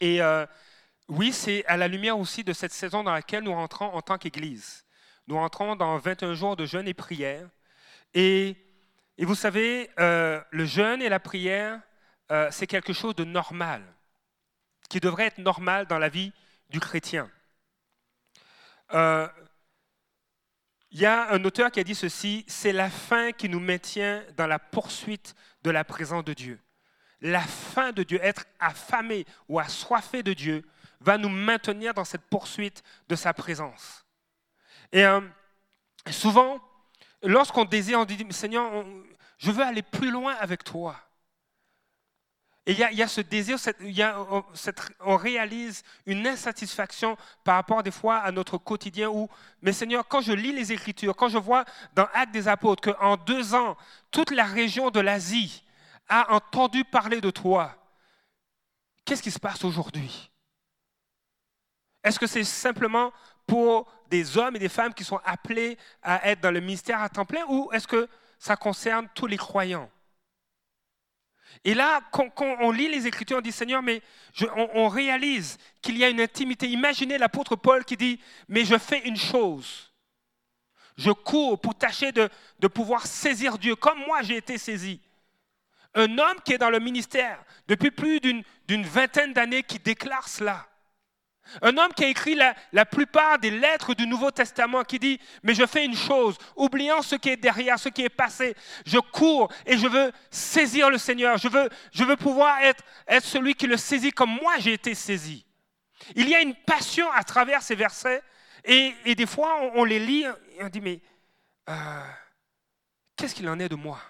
[0.00, 0.46] Et euh,
[1.08, 4.18] oui, c'est à la lumière aussi de cette saison dans laquelle nous rentrons en tant
[4.18, 4.84] qu'Église.
[5.26, 7.48] Nous rentrons dans 21 jours de jeûne et prière.
[8.14, 8.56] Et,
[9.18, 11.80] vous savez, euh, le jeûne et la prière,
[12.30, 13.82] euh, c'est quelque chose de normal,
[14.88, 16.32] qui devrait être normal dans la vie
[16.70, 17.30] du chrétien.
[20.90, 24.24] Il y a un auteur qui a dit ceci, c'est la faim qui nous maintient
[24.36, 26.58] dans la poursuite de la présence de Dieu.
[27.20, 30.64] La faim de Dieu, être affamé ou assoiffé de Dieu,
[31.00, 34.04] va nous maintenir dans cette poursuite de sa présence.
[34.92, 35.20] Et euh,
[36.10, 36.60] souvent,
[37.22, 38.84] lorsqu'on désire, on dit, Seigneur,
[39.38, 40.96] je veux aller plus loin avec toi.
[42.66, 43.56] Et il y, a, ce désir,
[45.00, 49.26] on, réalise une insatisfaction par rapport des fois à notre quotidien où,
[49.62, 51.64] mais Seigneur, quand je lis les Écritures, quand je vois
[51.94, 53.74] dans Actes des Apôtres qu'en deux ans,
[54.10, 55.64] toute la région de l'Asie
[56.08, 57.76] a entendu parler de toi,
[59.04, 60.30] qu'est-ce qui se passe aujourd'hui?
[62.02, 63.12] Est-ce que c'est simplement
[63.46, 67.08] pour des hommes et des femmes qui sont appelés à être dans le ministère à
[67.08, 69.90] temps plein ou est-ce que ça concerne tous les croyants?
[71.64, 74.02] Et là, quand, on lit les Écritures, on dit Seigneur, mais
[74.74, 76.68] on, réalise qu'il y a une intimité.
[76.68, 79.92] Imaginez l'apôtre Paul qui dit Mais je fais une chose.
[80.96, 85.00] Je cours pour tâcher de, de pouvoir saisir Dieu comme moi j'ai été saisi.
[85.94, 90.68] Un homme qui est dans le ministère depuis plus d'une vingtaine d'années qui déclare cela.
[91.62, 95.54] Un homme qui a écrit la, plupart des lettres du Nouveau Testament qui dit, mais
[95.54, 99.50] je fais une chose, oubliant ce qui est derrière, ce qui est passé, je cours
[99.64, 104.10] et je veux saisir le Seigneur, je veux, pouvoir être, être celui qui le saisit
[104.10, 105.46] comme moi j'ai été saisi.
[106.14, 108.22] Il y a une passion à travers ces versets
[108.64, 111.00] et, des fois on, les lit et on dit, mais
[111.70, 112.02] euh,
[113.16, 114.00] qu'est-ce qu'il en est de moi?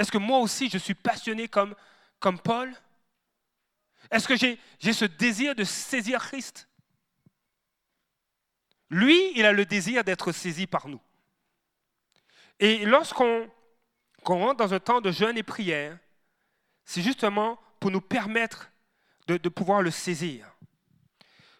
[0.00, 1.74] Est-ce que moi aussi je suis passionné comme,
[2.42, 2.74] Paul?
[4.10, 6.70] Est-ce que j'ai ce désir de saisir Christ?
[8.88, 11.02] Lui, il a le désir d'être saisi par nous.
[12.58, 13.50] Et lorsqu'on
[14.24, 15.98] rentre dans un temps de jeûne et prière,
[16.86, 18.72] c'est justement pour nous permettre
[19.26, 20.46] de, pouvoir le saisir.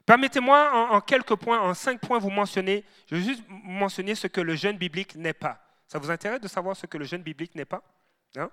[0.07, 4.29] Permettez-moi en, en, quelques points, en cinq points, vous mentionner, je vais juste mentionner ce
[4.29, 5.63] que le jeûne biblique n'est pas.
[5.87, 7.85] Ça vous intéresse de savoir ce que le jeûne biblique n'est pas?
[8.37, 8.51] Hein?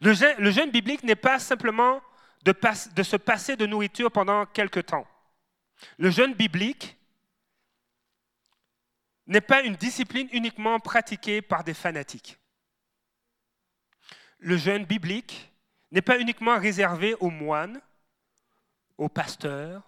[0.00, 2.00] le, jeûne, le jeûne biblique n'est pas simplement
[2.44, 5.06] de, se passer de nourriture pendant quelque temps.
[5.98, 6.96] Le jeûne biblique
[9.26, 12.38] n'est pas une discipline uniquement pratiquée par des fanatiques.
[14.38, 15.52] Le jeûne biblique
[15.90, 17.80] n'est pas uniquement réservé aux moines,
[18.96, 19.82] aux pasteurs,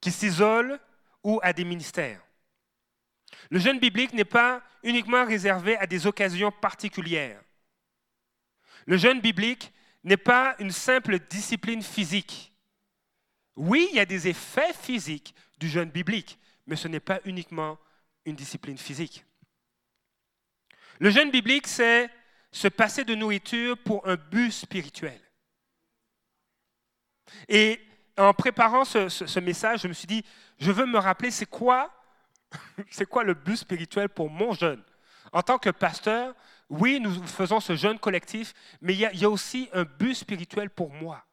[0.00, 0.80] qui s'isolent
[1.22, 2.22] ou à des ministères.
[3.50, 7.40] Le jeûne biblique n'est pas uniquement réservé à des occasions particulières.
[8.86, 9.72] Le jeûne biblique
[10.04, 12.52] n'est pas une simple discipline physique.
[13.56, 17.78] Oui, il y a des effets physiques du jeûne biblique, mais ce n'est pas uniquement
[18.24, 19.24] une discipline physique.
[20.98, 22.10] Le jeûne biblique, c'est
[22.52, 25.20] se passer de nourriture pour un but spirituel.
[27.48, 27.80] Et
[28.16, 30.24] en préparant ce, message, je me suis dit,
[30.58, 31.92] je veux me rappeler, c'est quoi,
[32.90, 34.82] c'est quoi le but spirituel pour mon jeûne?
[35.32, 36.34] En tant que pasteur,
[36.68, 40.90] oui, nous faisons ce jeûne collectif, mais il y, a, aussi un but spirituel pour
[40.90, 41.24] moi.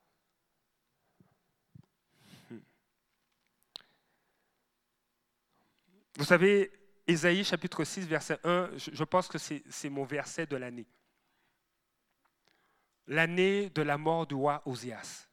[6.16, 6.72] Vous savez,
[7.06, 10.88] Ésaïe chapitre 6, verset 1, je pense que c'est mon verset de l'année.
[13.06, 15.28] L'année de la mort du roi Osias.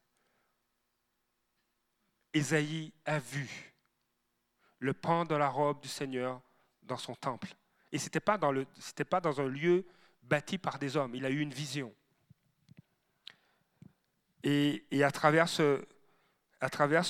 [2.32, 3.73] Ésaïe a vu
[4.84, 6.42] le pan de la robe du Seigneur
[6.82, 7.56] dans son temple.
[7.90, 9.86] Et ce n'était pas, dans un lieu
[10.22, 11.14] bâti par des hommes.
[11.14, 11.90] Il a eu une vision.
[14.42, 15.86] Et, à travers ce,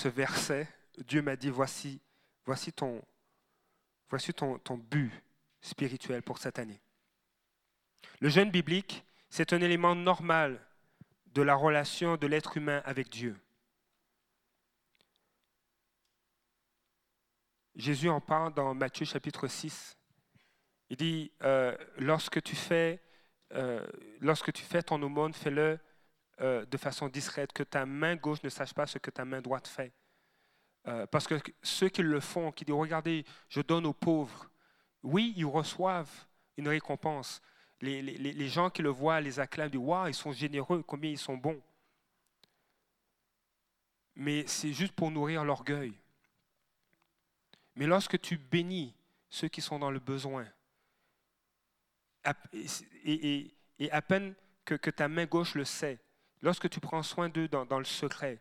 [0.09, 0.69] verset,
[0.99, 2.01] Dieu m'a dit, voici,
[2.45, 3.03] voici, ton
[4.89, 5.11] but
[5.61, 6.81] spirituel pour cette année.
[8.21, 10.65] Le jeûne biblique, c'est un élément normal
[11.27, 13.37] de la relation de l'être humain avec Dieu.
[17.77, 19.99] Jésus en parle dans Matthieu chapitre 6.
[20.91, 23.03] Il dit, euh, lorsque, tu fais,
[23.53, 23.85] euh,
[24.21, 25.79] lorsque tu fais ton aumône, fais-le
[26.41, 29.41] euh, de façon discrète, que ta main gauche ne sache pas ce que ta main
[29.41, 29.93] droite fait.
[31.11, 34.51] parce que ceux qui le font, qui disent, regardez, je donne aux pauvres,
[35.03, 36.27] oui, ils reçoivent
[36.59, 37.41] une récompense.
[37.81, 41.11] Les, les, les gens qui le voient les acclament, disent, waouh, ils sont généreux, combien
[41.11, 41.61] ils sont bons.
[44.15, 45.99] Mais c'est juste pour nourrir l'orgueil.
[47.77, 48.95] Mais lorsque tu bénis
[49.29, 50.47] ceux qui sont dans le besoin,
[53.05, 53.51] et,
[53.91, 54.35] à peine
[54.65, 55.99] que, ta main gauche le sait,
[56.41, 58.41] lorsque tu prends soin d'eux dans, le secret,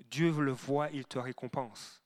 [0.00, 2.02] Dieu le voit, il te récompense.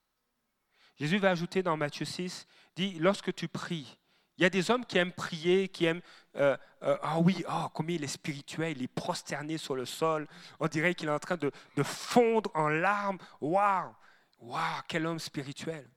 [0.97, 2.47] Jésus va ajouter dans Matthieu 6,
[2.77, 3.99] dit, lorsque tu pries,
[4.37, 6.03] il y a des hommes qui aiment prier, qui aiment,
[6.37, 10.29] euh, euh, ah oui, oh, combien il est spirituel, il est prosterné sur le sol,
[10.61, 13.19] on dirait qu'il est en train de, de fondre en larmes.
[13.41, 13.93] Waouh,
[14.39, 15.89] waouh, quel homme spirituel.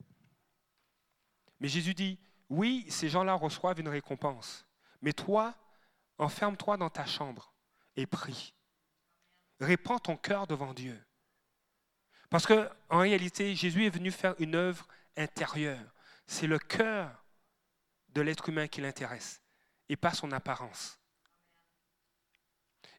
[1.62, 2.20] Mais Jésus dit,
[2.50, 4.66] oui, ces gens-là reçoivent une récompense,
[5.02, 5.56] mais toi,
[6.18, 7.54] enferme-toi dans ta chambre
[7.96, 8.56] et prie.
[9.60, 11.00] Répands ton cœur devant Dieu.
[12.32, 15.94] Parce qu'en réalité, Jésus est venu faire une œuvre intérieure.
[16.26, 17.24] C'est le cœur
[18.10, 19.42] de l'être humain qui l'intéresse
[19.88, 21.00] et pas son apparence.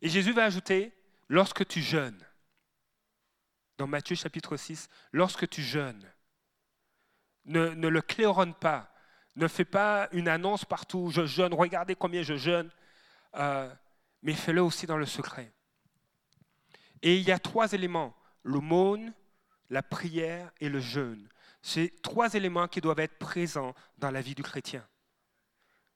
[0.00, 0.97] Et Jésus va ajouter,
[1.29, 2.25] lorsque tu jeûnes,
[3.76, 6.12] dans Matthieu chapitre 6, lorsque tu jeûnes,
[7.44, 8.93] ne, le claironne pas,
[9.37, 12.71] ne fais pas une annonce partout, je jeûne, regardez combien je jeûne,
[13.37, 13.73] euh,
[14.23, 15.53] mais fais-le aussi dans le secret.
[17.03, 19.12] Et il y a trois éléments, l'aumône,
[19.71, 21.29] la prière et le jeûne.
[21.62, 24.87] C'est trois éléments qui doivent être présents dans la vie du chrétien.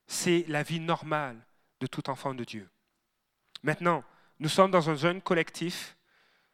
[0.06, 1.44] C'est la vie normale
[1.80, 2.68] de tout enfant de Dieu.
[3.62, 4.04] Maintenant,
[4.38, 5.96] nous sommes dans un jeûne collectif,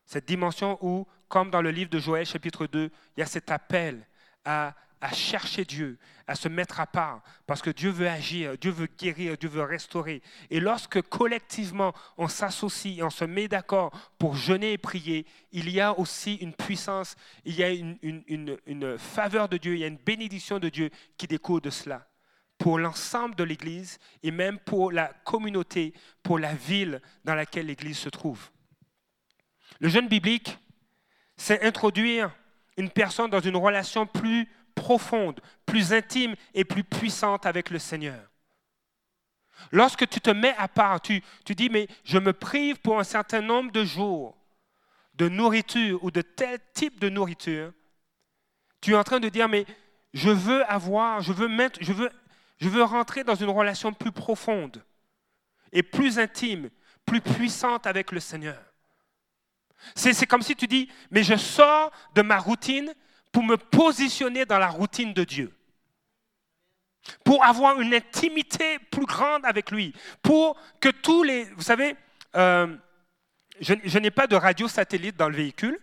[0.04, 3.50] cette dimension où, comme dans le livre de Joël chapitre 2, il y a cet
[3.50, 4.06] appel
[4.44, 4.74] à
[5.12, 9.36] chercher Dieu, à se mettre à part, parce que Dieu veut agir, Dieu veut guérir,
[9.36, 10.22] Dieu veut restaurer.
[10.50, 15.68] Et lorsque collectivement on s'associe et on se met d'accord pour jeûner et prier, il
[15.68, 19.88] y a aussi une puissance, il y a une faveur de Dieu, il y a
[19.88, 22.08] une bénédiction de Dieu qui découle de cela
[22.62, 27.98] pour l'ensemble de l'Église et même pour la communauté, pour la ville dans laquelle l'Église
[27.98, 28.50] se trouve.
[29.80, 30.58] Le jeûne biblique,
[31.36, 32.30] c'est introduire
[32.76, 38.30] une personne dans une relation plus profonde, plus intime et plus puissante avec le Seigneur.
[39.70, 43.40] Lorsque tu te mets à part, tu, dis, mais je me prive pour un certain
[43.40, 44.36] nombre de jours
[45.14, 47.72] de nourriture ou de tel type de nourriture,
[48.80, 49.66] tu es en train de dire, mais
[50.14, 54.82] je veux avoir, je veux mettre, je veux rentrer dans une relation plus profonde
[55.70, 56.70] et plus intime,
[57.04, 58.71] plus puissante avec le Seigneur.
[59.94, 62.94] C'est comme si tu dis, mais je sors de ma routine
[63.30, 65.52] pour me positionner dans la routine de Dieu,
[67.24, 71.44] pour avoir une intimité plus grande avec lui, pour que tous les...
[71.44, 71.96] Vous savez,
[72.36, 72.76] euh,
[73.60, 75.78] je, n'ai pas de radio satellite dans le véhicule,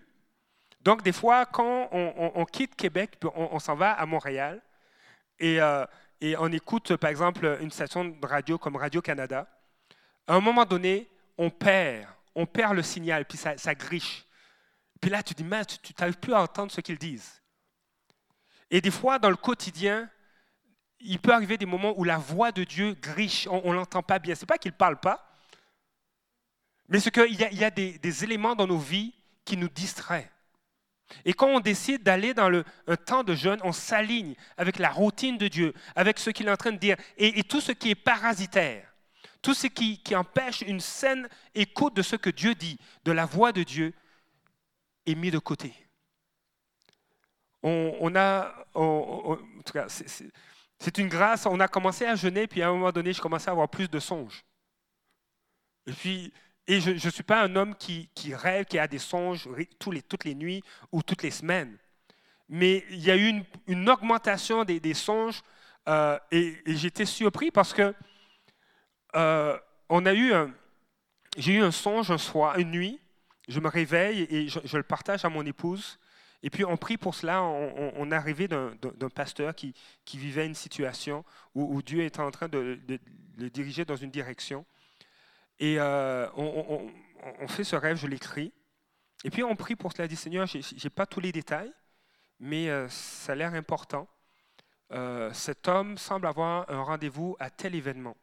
[0.82, 4.62] donc des fois, quand on, quitte Québec, on, s'en va à Montréal,
[5.40, 5.86] et, euh,
[6.22, 9.48] et on écoute, par exemple, une station de radio comme Radio-Canada,
[10.28, 12.08] à un moment donné, on perd,
[12.40, 14.26] on perd le signal, puis ça, griche.
[15.02, 17.42] Puis là, tu dis, mais tu n'arrives plus à entendre ce qu'ils disent.
[18.72, 20.10] Et des fois, dans le quotidien,
[21.00, 24.20] il peut arriver des moments où la voix de Dieu griche, on ne l'entend pas
[24.20, 24.36] bien.
[24.36, 25.30] Ce n'est pas qu'il ne parle pas,
[26.88, 29.14] mais c'est qu'il y a, il y a des, éléments dans nos vies
[29.46, 30.30] qui nous distraient.
[31.26, 34.90] Et quand on décide d'aller dans le, un temps de jeûne, on s'aligne avec la
[34.90, 37.92] routine de Dieu, avec ce qu'il est en train de dire, et, tout ce qui
[37.92, 38.89] est parasitaire,
[39.42, 43.52] tout ce qui, empêche une saine écoute de ce que Dieu dit, de la voix
[43.52, 43.94] de Dieu,
[45.06, 45.74] est mis de côté
[47.64, 48.54] on, a,
[50.80, 53.50] c'est une grâce, on a commencé à jeûner, puis à un moment donné, je commençais
[53.50, 54.44] à avoir plus de songes.
[55.86, 56.34] Et puis,
[56.68, 59.50] et je ne suis pas un homme qui, rêve, qui a des songes
[59.80, 61.78] toutes les nuits ou toutes les semaines.
[62.48, 65.42] Mais il y a eu une, augmentation des, songes
[65.88, 67.94] euh, et, j'étais surpris parce que
[69.16, 69.58] euh,
[69.90, 70.34] on a eu
[71.38, 73.00] j'ai eu un songe un soir, une nuit.
[73.48, 76.00] Je me réveille et je le partage à mon épouse.
[76.42, 79.74] Et puis on prie pour cela, on, est arrivé d'un pasteur qui,
[80.14, 82.80] vivait une situation où, Dieu était en train de,
[83.38, 84.66] le diriger dans une direction.
[85.60, 88.54] Et euh, on, fait ce rêve, je l'écris.
[89.26, 91.74] Et puis on prie pour cela, dit Seigneur, je n'ai pas tous les détails,
[92.40, 94.08] mais euh, ça a l'air important.
[95.34, 98.16] Cet homme semble avoir un rendez-vous à tel événement.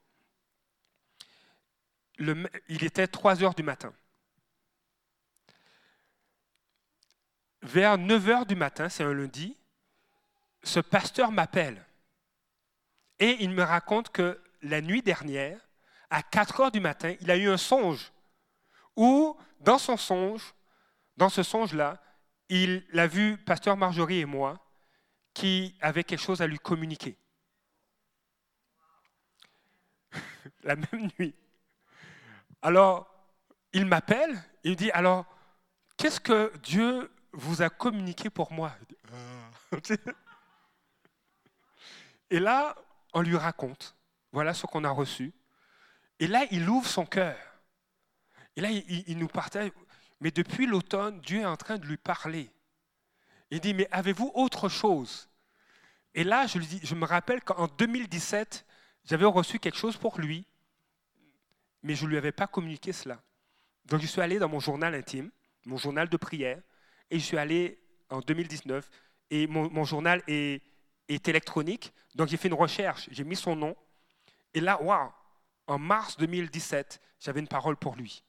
[2.18, 3.92] Il était 3 heures du matin.
[7.66, 9.56] vers 9 h du matin, c'est un lundi,
[10.62, 11.84] ce pasteur m'appelle
[13.18, 15.60] et il me raconte que la nuit dernière,
[16.10, 18.12] à 4 heures du matin, il a eu un songe
[18.94, 20.54] où, dans son songe,
[21.16, 22.02] dans ce songe-là,
[22.48, 24.62] il a vu pasteur Marjorie et moi
[25.34, 27.18] qui avaient quelque chose à lui communiquer.
[30.62, 31.34] la même nuit.
[32.66, 33.06] Alors,
[33.72, 35.24] il m'appelle il dit, alors,
[35.96, 38.74] qu'est-ce que Dieu vous a communiqué pour moi?
[42.30, 42.74] Et là,
[43.12, 43.94] on lui raconte,
[44.32, 45.32] voilà ce qu'on a reçu.
[46.18, 47.38] Et là, il ouvre son cœur.
[48.56, 49.70] Et là, il, nous partage,
[50.20, 52.50] mais depuis l'automne, Dieu est en train de lui parler.
[53.52, 55.28] Il dit, mais avez-vous autre chose?
[56.14, 58.66] Et là, je, lui dis, je me rappelle qu'en 2017,
[59.04, 60.48] j'avais reçu quelque chose pour lui,
[61.82, 63.22] mais je ne lui avais pas communiqué cela.
[63.86, 65.30] Donc je suis allé dans mon journal intime,
[65.64, 66.60] mon journal de prière,
[67.10, 67.78] et je suis allé
[68.10, 68.88] en 2019,
[69.30, 70.62] et mon, journal est,
[71.08, 73.76] électronique, donc j'ai fait une recherche, j'ai mis son nom,
[74.54, 75.10] et là, waouh,
[75.66, 78.22] en mars 2017, j'avais une parole pour lui.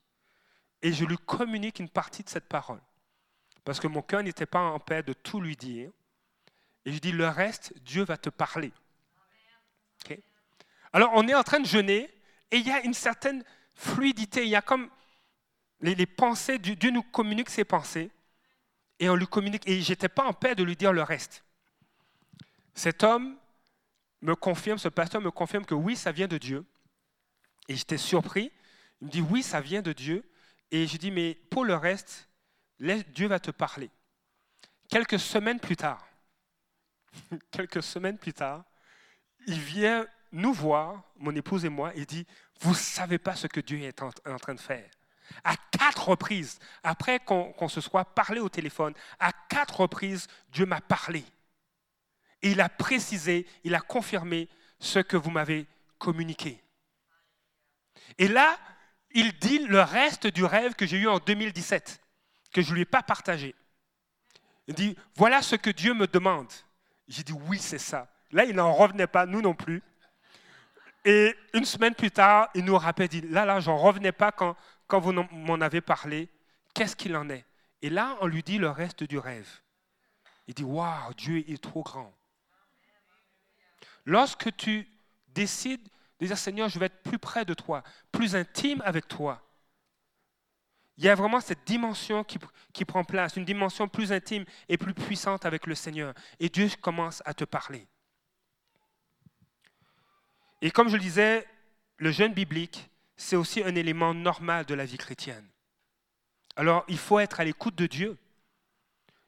[0.82, 2.82] Et je lui communique une partie de cette parole,
[3.64, 5.92] parce que mon cœur n'était pas en paix de tout lui dire.
[6.86, 8.72] Et je dis, le reste, Dieu va te parler.
[10.94, 12.10] Alors, on est en train de jeûner,
[12.52, 14.90] et il y a une certaine fluidité, il y a comme
[15.82, 18.10] les, pensées, Dieu nous communique ses pensées,
[19.00, 21.44] et on lui communique, et j'étais pas en paix de lui dire le reste.
[22.74, 23.38] Cet homme
[24.22, 26.66] me confirme, ce pasteur me confirme que oui, ça vient de Dieu.
[27.68, 28.52] Et j'étais surpris.
[29.02, 30.28] Il me dit oui, ça vient de Dieu.
[30.72, 32.30] Et je dis mais pour le reste,
[32.80, 33.90] Dieu va te parler.
[34.90, 36.08] Quelques semaines plus tard,
[37.52, 38.64] quelques semaines plus tard,
[39.46, 42.26] il vient nous voir, mon épouse et moi, et dit,
[42.60, 44.90] vous ne savez pas ce que Dieu est en, train de faire.
[45.44, 50.82] À quatre reprises, après qu'on se soit parlé au téléphone, à quatre reprises, Dieu m'a
[50.82, 51.24] parlé.
[52.42, 54.48] Et il a précisé, il a confirmé
[54.80, 55.68] ce que vous m'avez
[55.98, 56.62] communiqué.
[58.18, 58.58] Et là,
[59.12, 62.00] il dit le reste du rêve que j'ai eu en 2017,
[62.52, 63.56] que je ne lui ai pas partagé.
[64.68, 66.52] Il dit, voilà ce que Dieu me demande.
[67.08, 68.12] J'ai dit, oui, c'est ça.
[68.32, 69.82] Là, il n'en revenait pas, nous non plus.
[71.08, 74.58] Et une semaine plus tard, il nous rappelle, dit, là, là, j'en revenais pas quand,
[75.00, 76.28] vous m'en avez parlé.
[76.74, 77.46] Qu'est-ce qu'il en est?
[77.82, 79.48] Et là, on lui dit le reste du rêve.
[80.48, 82.14] Il dit, waouh, Dieu est trop grand.
[84.04, 84.86] Lorsque tu
[85.30, 85.88] décides
[86.20, 89.42] de dire, Seigneur, je vais être plus près de toi, plus intime avec toi,
[90.98, 92.38] il y a vraiment cette dimension qui,
[92.74, 96.14] qui, prend place, une dimension plus intime et plus puissante avec le Seigneur.
[96.38, 97.88] Et Dieu commence à te parler.
[100.62, 101.48] Et comme je le disais,
[101.98, 105.48] le jeûne biblique, c'est aussi un élément normal de la vie chrétienne.
[106.56, 108.18] Alors, il faut être à l'écoute de Dieu.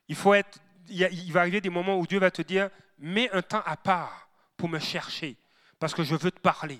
[0.07, 3.41] Il, faut être, il va arriver des moments où Dieu va te dire, mets un
[3.41, 5.37] temps à part pour me chercher,
[5.79, 6.79] parce que je veux te parler.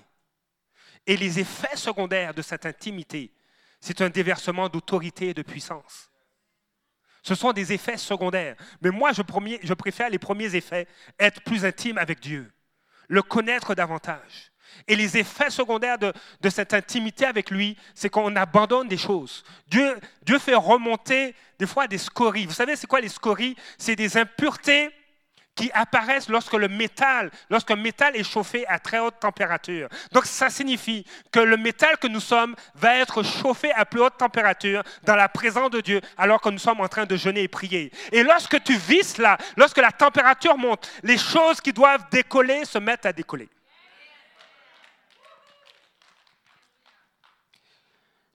[1.06, 3.32] Et les effets secondaires de cette intimité,
[3.80, 6.10] c'est un déversement d'autorité et de puissance.
[7.22, 8.56] Ce sont des effets secondaires.
[8.80, 9.22] Mais moi, je,
[9.62, 10.88] je préfère les premiers effets,
[11.18, 12.50] être plus intime avec Dieu
[13.10, 14.52] le connaître davantage.
[14.88, 16.12] Et les effets secondaires de,
[16.48, 19.44] cette intimité avec lui, c'est qu'on abandonne des choses.
[19.66, 22.46] Dieu, Dieu fait remonter des fois des scories.
[22.46, 23.56] Vous savez, c'est quoi les scories?
[23.76, 24.90] C'est des impuretés
[25.60, 29.90] qui apparaissent lorsque le métal, lorsqu'un métal est chauffé à très haute température.
[30.10, 34.16] Donc ça signifie que le métal que nous sommes va être chauffé à plus haute
[34.16, 37.48] température dans la présence de Dieu alors que nous sommes en train de jeûner et
[37.48, 37.92] prier.
[38.10, 42.78] Et lorsque tu vis cela, lorsque la température monte, les choses qui doivent décoller se
[42.78, 43.50] mettent à décoller.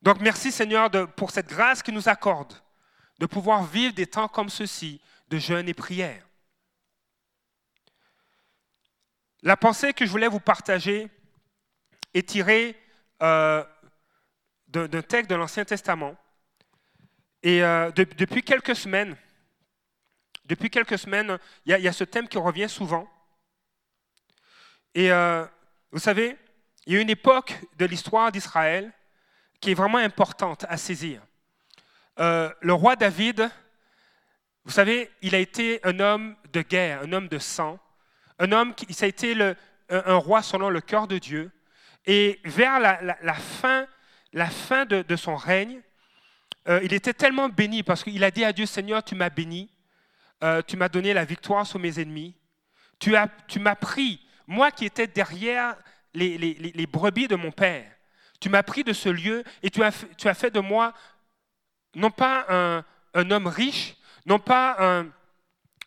[0.03, 2.53] Donc merci Seigneur pour cette grâce qu'il nous accorde
[3.17, 6.21] de pouvoir vivre des temps comme ceux-ci de jeûne et prière.
[9.43, 11.09] La pensée que je voulais vous partager
[12.13, 12.75] est tirée
[13.21, 13.63] euh,
[14.67, 16.15] d'un texte de l'Ancien Testament.
[17.43, 19.15] Et euh, depuis quelques semaines,
[20.49, 20.57] il
[21.65, 23.07] y, a ce thème qui revient souvent.
[24.93, 25.45] Et euh,
[25.91, 26.37] vous savez,
[26.85, 28.91] il y a une époque de l'histoire d'Israël
[29.59, 31.21] qui est vraiment importante à saisir.
[32.17, 33.49] le roi David,
[34.65, 37.79] vous savez, il a été un homme de guerre, un homme de sang.
[38.39, 39.35] Un homme qui ça a été
[39.89, 41.51] un, roi selon le cœur de Dieu.
[42.05, 43.87] Et vers la, fin,
[44.33, 44.49] la
[44.85, 45.81] de, son règne,
[46.67, 49.69] euh, il était tellement béni parce qu'il a dit à Dieu, Seigneur, tu m'as béni,
[50.43, 52.35] euh, tu m'as donné la victoire sur mes ennemis,
[52.99, 55.75] tu, as, tu m'as pris, moi qui étais derrière
[56.13, 57.89] les, brebis de mon père,
[58.39, 59.91] tu m'as pris de ce lieu et tu as,
[60.33, 60.93] fait de moi
[61.95, 65.07] non pas un homme riche, non pas un,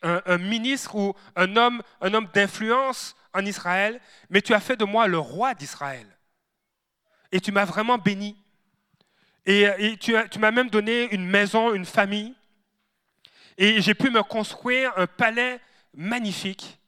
[0.03, 4.01] un, ministre ou un homme, un homme d'influence en Israël,
[4.31, 6.07] mais tu as fait de moi le roi d'Israël.
[7.33, 8.37] Et tu m'as vraiment béni.
[9.45, 12.35] Et, tu, m'as même donné une maison, une famille.
[13.57, 15.61] Et j'ai pu me construire un palais
[15.95, 16.79] magnifique.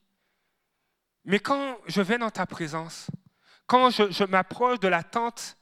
[1.25, 3.09] Mais quand je vais dans ta présence,
[3.67, 5.57] quand je, je m'approche de la tente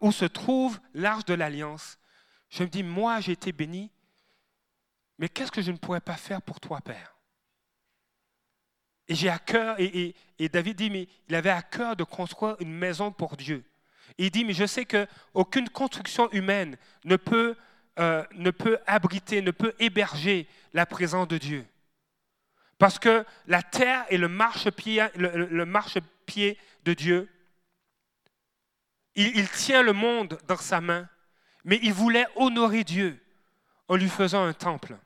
[0.00, 1.98] où se trouve l'arche de l'alliance,
[2.48, 3.90] je me dis, moi j'ai été béni,
[5.18, 7.16] mais qu'est-ce que je ne pourrais pas faire pour toi, Père?
[9.08, 12.72] Et j'ai à cœur, et, David dit, mais il avait à cœur de construire une
[12.72, 13.64] maison pour Dieu.
[14.18, 17.56] il dit, mais je sais qu'aucune construction humaine ne peut,
[17.98, 21.66] euh, ne peut abriter, ne peut héberger la présence de Dieu.
[22.78, 27.28] Parce que la terre est le marchepied, le, marchepied de Dieu.
[29.14, 31.08] Il, tient le monde dans sa main,
[31.64, 33.18] mais il voulait honorer Dieu
[33.88, 34.98] en lui faisant un temple.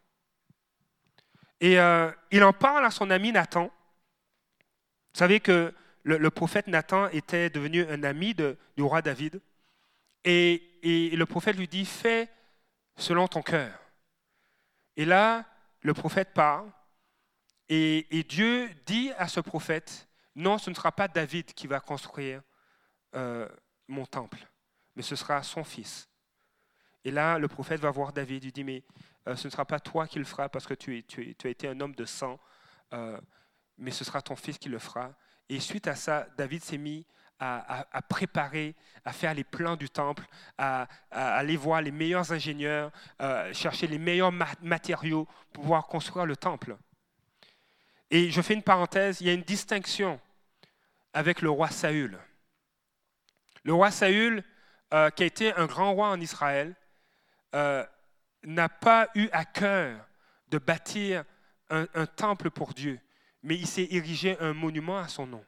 [1.60, 3.64] Et euh, il en parle à son ami Nathan.
[3.64, 9.40] Vous savez que le, prophète Nathan était devenu un ami du roi David.
[10.24, 12.28] Et, le prophète lui dit, fais
[12.96, 13.78] selon ton cœur.
[14.96, 15.44] Et là,
[15.82, 16.70] le prophète parle.
[17.68, 22.42] Et, Dieu dit à ce prophète, non, ce ne sera pas David qui va construire
[23.14, 23.48] euh,
[23.88, 24.38] mon temple,
[24.96, 26.08] mais ce sera son fils.
[27.04, 28.82] Et là, le prophète va voir David, il dit, mais
[29.30, 31.04] euh, ce ne sera pas toi qui le feras parce que tu,
[31.44, 32.38] as été un homme de sang,
[32.92, 33.18] euh,
[33.78, 35.12] mais ce sera ton fils qui le fera.
[35.48, 37.06] Et suite à ça, David s'est mis
[37.42, 40.26] à, préparer, à faire les plans du temple,
[40.58, 46.36] à, aller voir les meilleurs ingénieurs, euh, chercher les meilleurs matériaux pour pouvoir construire le
[46.36, 46.76] temple.
[48.10, 50.20] Et je fais une parenthèse, il y a une distinction
[51.14, 52.18] avec le roi Saül.
[53.64, 54.44] Le roi Saül,
[54.90, 56.74] qui a été un grand roi en Israël,
[58.42, 60.06] n'a pas eu à cœur
[60.48, 61.24] de bâtir
[61.68, 63.00] un temple pour Dieu
[63.42, 65.44] mais il s'est érigé un monument à son nom.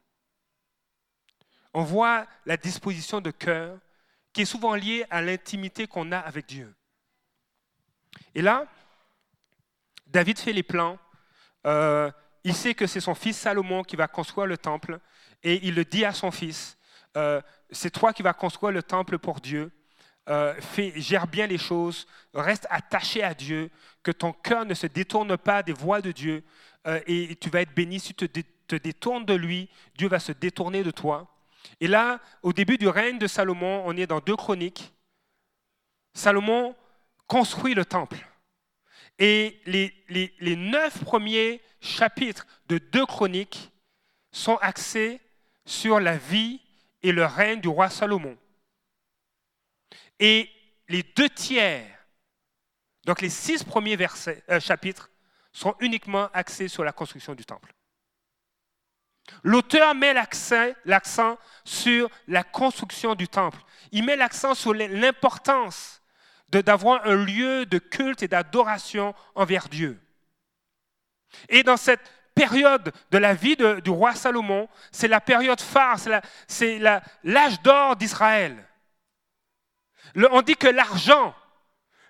[1.74, 3.78] On voit la disposition de cœur
[4.32, 6.74] qui est souvent liée à l'intimité qu'on a avec Dieu.
[8.34, 8.66] Et là,
[10.06, 10.98] David fait les plans.
[11.66, 12.10] Euh,
[12.44, 15.00] il sait que c'est son fils Salomon qui va construire le temple.
[15.42, 16.78] Et il le dit à son fils,
[17.16, 19.70] euh, c'est toi qui vas construire le temple pour Dieu.
[20.28, 20.54] Euh,
[20.96, 23.70] gère bien les choses, reste attaché à Dieu,
[24.02, 26.44] que ton cœur ne se détourne pas des voies de Dieu,
[26.86, 27.98] euh, et tu vas être béni.
[27.98, 31.28] Si tu te, détournes de lui, Dieu va se détourner de toi.
[31.80, 34.94] Et là, au début du règne de Salomon, on est dans deux chroniques.
[36.14, 36.74] Salomon
[37.26, 38.26] construit le temple.
[39.18, 43.70] Et les, les, neuf premiers chapitres de deux chroniques
[44.30, 45.20] sont axés
[45.66, 46.60] sur la vie
[47.02, 48.36] et le règne du roi Salomon.
[50.24, 50.48] Et
[50.88, 51.84] les deux tiers,
[53.04, 55.10] donc les six premiers euh, chapitres,
[55.52, 57.74] sont uniquement axés sur la construction du temple.
[59.42, 63.58] L'auteur met l'accent sur la construction du temple.
[63.90, 66.00] Il met l'accent sur l'importance
[66.50, 70.00] d'avoir un lieu de culte et d'adoration envers Dieu.
[71.48, 75.98] Et dans cette période de la vie du roi Salomon, c'est la période phare,
[76.46, 78.68] c'est l'âge d'or d'Israël.
[80.30, 81.34] On dit que l'argent,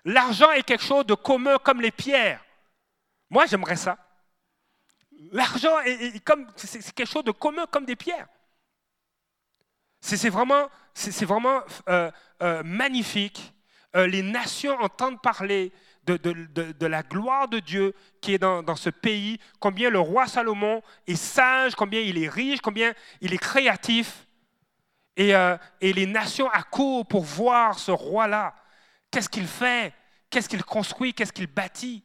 [0.05, 2.43] l'argent est quelque chose de commun comme les pierres.
[3.29, 3.97] Moi, j'aimerais ça.
[5.31, 8.27] L'argent est, comme c'est quelque chose de commun comme des pierres.
[10.01, 10.69] C'est vraiment,
[11.87, 13.53] euh, euh, magnifique.
[13.95, 15.71] Euh, les nations entendent parler
[16.05, 21.15] de, la gloire de Dieu qui est dans, ce pays, combien le roi Salomon est
[21.15, 24.22] sage, combien il est riche, combien il est créatif.
[25.15, 25.33] Et,
[25.81, 28.55] et les nations accourent pour voir ce roi-là.
[29.11, 29.93] Qu'est-ce qu'il fait?
[30.29, 31.13] Qu'est-ce qu'il construit?
[31.13, 32.03] Qu'est-ce qu'il bâtit?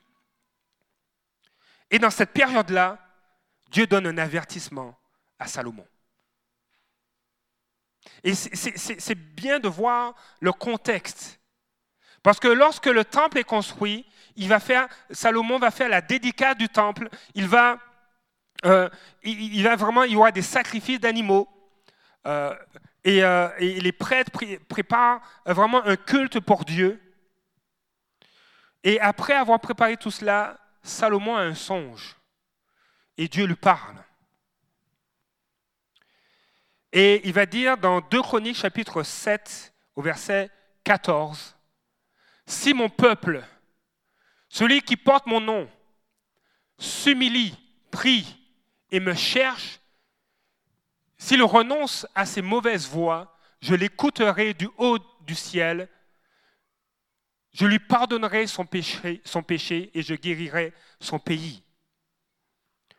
[1.91, 2.99] Et dans cette période-là,
[3.71, 4.99] Dieu donne un avertissement
[5.39, 5.87] à Salomon.
[8.25, 11.41] Et c'est bien de voir le contexte.
[12.23, 16.57] Parce que lorsque le temple est construit, il va faire, Salomon va faire la dédicace
[16.57, 17.09] du temple.
[17.35, 17.79] Il va,
[18.65, 18.89] euh,
[19.23, 21.49] il, va vraiment, il y aura des sacrifices d'animaux.
[22.27, 22.55] Euh,
[23.23, 24.33] euh, et, les prêtres
[24.69, 27.01] préparent vraiment un culte pour Dieu.
[28.85, 32.17] Et après avoir préparé tout cela, Salomon a un songe
[33.17, 33.97] et Dieu lui parle.
[36.93, 40.51] Et il va dire dans 2 Chroniques chapitre 7 au verset
[40.85, 41.57] 14,
[42.47, 43.45] Si mon peuple,
[44.49, 45.69] celui qui porte mon nom,
[46.79, 47.55] s'humilie,
[47.91, 48.39] prie
[48.91, 49.78] et me cherche,
[51.19, 55.89] s'il renonce à ses mauvaises voies, je l'écouterai du haut du ciel
[57.59, 61.63] je lui pardonnerai son péché, et je guérirai son pays.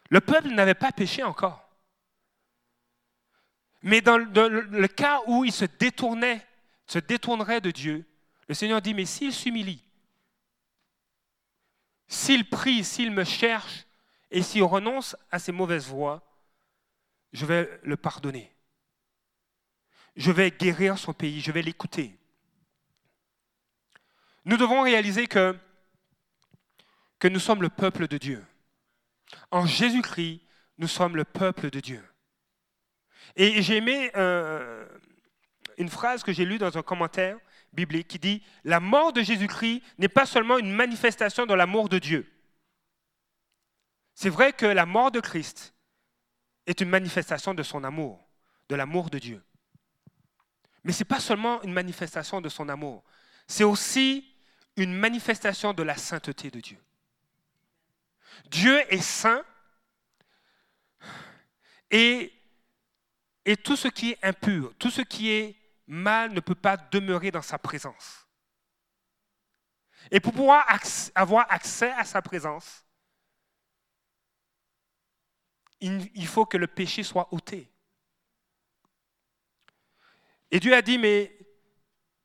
[0.09, 1.65] Le peuple n'avait pas péché encore.
[3.81, 6.45] Mais dans le, cas où il se détournait,
[6.87, 8.05] se détournerait de Dieu,
[8.49, 9.81] le Seigneur dit, mais s'il s'humilie,
[12.07, 13.85] s'il prie, s'il me cherche,
[14.31, 16.21] et s'il renonce à ses mauvaises voies,
[17.31, 18.53] je vais le pardonner.
[20.15, 22.17] Je vais guérir son pays, je vais l'écouter.
[24.45, 25.55] Nous devons réaliser que,
[27.23, 28.45] nous sommes le peuple de Dieu.
[29.51, 30.41] En Jésus-Christ,
[30.77, 32.03] nous sommes le peuple de Dieu.
[33.35, 34.87] Et j'ai aimé euh,
[35.77, 37.37] une phrase que j'ai lue dans un commentaire
[37.73, 41.99] biblique qui dit La mort de Jésus-Christ n'est pas seulement une manifestation de l'amour de
[41.99, 42.31] Dieu.
[44.15, 45.73] C'est vrai que la mort de Christ
[46.69, 48.23] est une manifestation de son amour,
[48.69, 49.43] de l'amour de Dieu.
[50.83, 53.03] Mais ce n'est pas seulement une manifestation de son amour,
[53.47, 54.35] c'est aussi
[54.75, 56.77] une manifestation de la sainteté de Dieu.
[58.45, 59.43] Dieu est saint
[61.89, 62.31] et,
[63.45, 65.55] et tout ce qui est impur, tout ce qui est
[65.87, 68.27] mal ne peut pas demeurer dans sa présence.
[70.11, 70.65] Et pour pouvoir
[71.15, 72.85] avoir accès à sa présence,
[75.81, 77.71] il faut que le péché soit ôté.
[80.51, 81.35] Et Dieu a dit, mais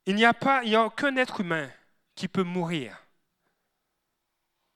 [0.06, 1.70] il n'y a pas, il n'y a aucun être humain
[2.14, 3.06] qui peut mourir,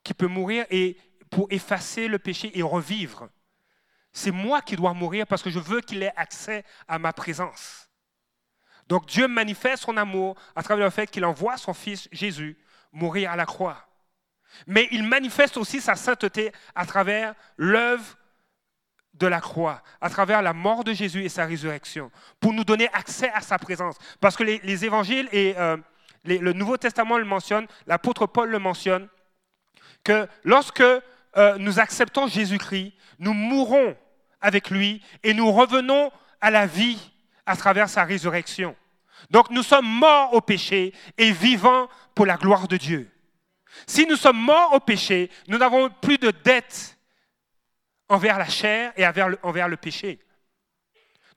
[0.03, 0.97] qui peut mourir et
[1.29, 3.29] pour effacer le péché et revivre.
[4.11, 7.89] C'est moi qui dois mourir parce que je veux qu'il ait accès à ma présence.
[8.87, 12.57] Donc Dieu manifeste son amour à travers le fait qu'il envoie son Fils Jésus
[12.91, 13.87] mourir à la croix.
[14.65, 18.17] Mais il manifeste aussi sa sainteté à travers l'œuvre
[19.13, 22.89] de la croix, à travers la mort de Jésus et sa résurrection, pour nous donner
[22.93, 23.97] accès à sa présence.
[24.21, 25.77] Parce que les, évangiles et euh,
[26.23, 29.07] le Nouveau Testament le mentionnent, l'apôtre Paul le mentionne,
[30.03, 33.95] que lorsque euh, nous acceptons Jésus-Christ, nous mourrons
[34.41, 37.11] avec lui et nous revenons à la vie
[37.45, 38.75] à travers sa résurrection.
[39.31, 43.09] Donc nous sommes morts au péché et vivants pour la gloire de Dieu.
[43.85, 46.97] Si nous sommes morts au péché, nous n'avons plus de dette
[48.09, 50.19] envers la chair et envers le, péché.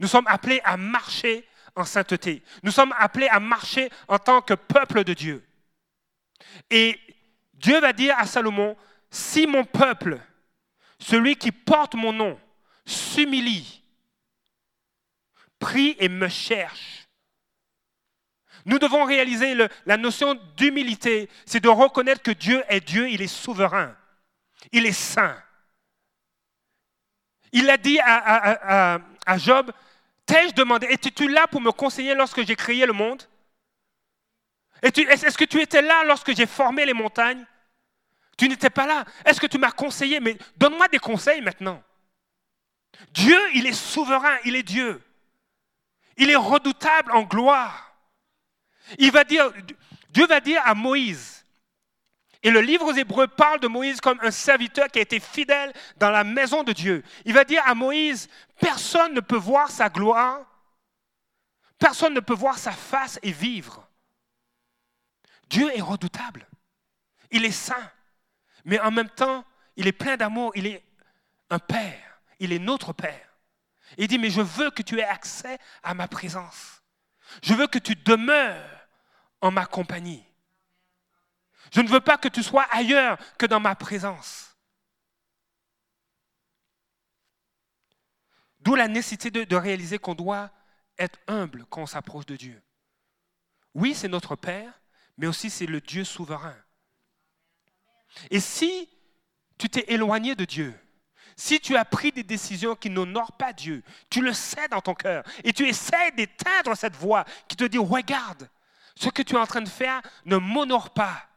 [0.00, 2.42] Nous sommes appelés à marcher en sainteté.
[2.62, 5.46] Nous sommes appelés à marcher en tant que peuple de Dieu.
[6.70, 6.98] Et
[7.54, 8.76] Dieu va dire à Salomon,
[9.11, 10.18] si mon peuple,
[10.98, 12.40] celui qui porte mon nom,
[12.87, 13.85] s'humilie,
[15.58, 17.06] prie et me cherche,
[18.64, 19.54] nous devons réaliser
[19.87, 23.96] la notion d'humilité, c'est de reconnaître que Dieu est Dieu, il est souverain,
[24.70, 25.42] il est saint.
[27.52, 28.98] Il a dit à,
[29.36, 29.72] Job,
[30.26, 33.22] t'ai-je demandé, étais-tu là pour me conseiller lorsque j'ai créé le monde?
[34.82, 37.44] Est-ce que tu étais là lorsque j'ai formé les montagnes?
[38.36, 39.04] Tu n'étais pas là.
[39.24, 40.18] Est-ce que tu m'as conseillé?
[40.18, 41.82] Mais donne-moi des conseils maintenant.
[43.10, 45.00] Dieu, il est souverain, il est Dieu.
[46.16, 47.94] Il est redoutable en gloire.
[48.98, 49.10] Dieu
[50.26, 51.41] va dire à Moïse,
[52.42, 55.72] et le livre aux Hébreux parle de Moïse comme un serviteur qui a été fidèle
[55.96, 57.05] dans la maison de Dieu.
[57.24, 58.28] Il va dire à Moïse,
[58.59, 60.40] personne ne peut voir sa gloire,
[61.78, 63.88] personne ne peut voir sa face et vivre.
[65.48, 66.46] Dieu est redoutable,
[67.31, 67.90] il est saint,
[68.64, 69.44] mais en même temps,
[69.76, 70.83] il est plein d'amour, il est
[71.50, 73.28] un Père, il est notre Père.
[73.98, 76.83] Il dit, mais je veux que tu aies accès à ma présence.
[77.42, 78.87] Je veux que tu demeures
[79.40, 80.24] en ma compagnie.
[81.70, 84.57] Je ne veux pas que tu sois ailleurs que dans ma présence.
[88.61, 90.51] D'où la nécessité de, réaliser qu'on doit
[90.98, 92.62] être humble quand on s'approche de Dieu.
[93.75, 94.72] Oui, c'est notre Père,
[95.16, 96.57] mais aussi c'est le Dieu souverain.
[98.31, 98.88] Et si
[99.59, 100.79] tu t'es éloigné de Dieu,
[101.37, 104.94] si tu as pris des décisions qui n'honorent pas Dieu, tu le sais dans ton
[104.94, 108.48] cœur et tu essaies d'éteindre cette voix qui te dit Regarde,
[108.94, 111.29] ce que tu es en train de faire ne m'honore pas.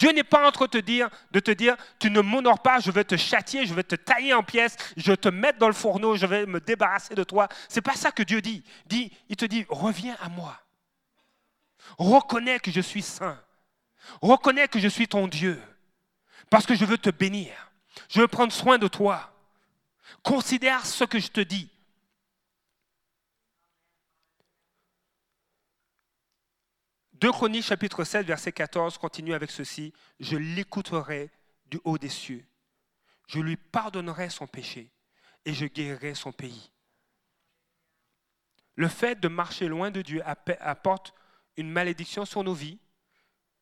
[0.00, 2.80] Dieu n'est pas en train de te dire, de te dire, tu ne m'honores pas,
[2.80, 5.66] je vais te châtier, je vais te tailler en pièces, je vais te mettre dans
[5.66, 7.50] le fourneau, je vais me débarrasser de toi.
[7.68, 8.64] C'est pas ça que Dieu dit.
[8.86, 9.12] dit.
[9.28, 10.58] Il te dit, reviens à moi.
[11.98, 13.38] Reconnais que je suis saint.
[14.22, 15.60] Reconnais que je suis ton Dieu.
[16.48, 17.52] Parce que je veux te bénir.
[18.08, 19.30] Je veux prendre soin de toi.
[20.22, 21.69] Considère ce que je te dis.
[27.20, 29.92] 2 Chroniques chapitre 7 verset 14 continue avec ceci.
[30.20, 31.30] Je l'écouterai
[31.66, 32.44] du haut des cieux.
[33.26, 34.90] Je lui pardonnerai son péché
[35.44, 36.72] et je guérirai son pays.
[38.74, 41.12] Le fait de marcher loin de Dieu apporte
[41.58, 42.78] une malédiction sur nos vies,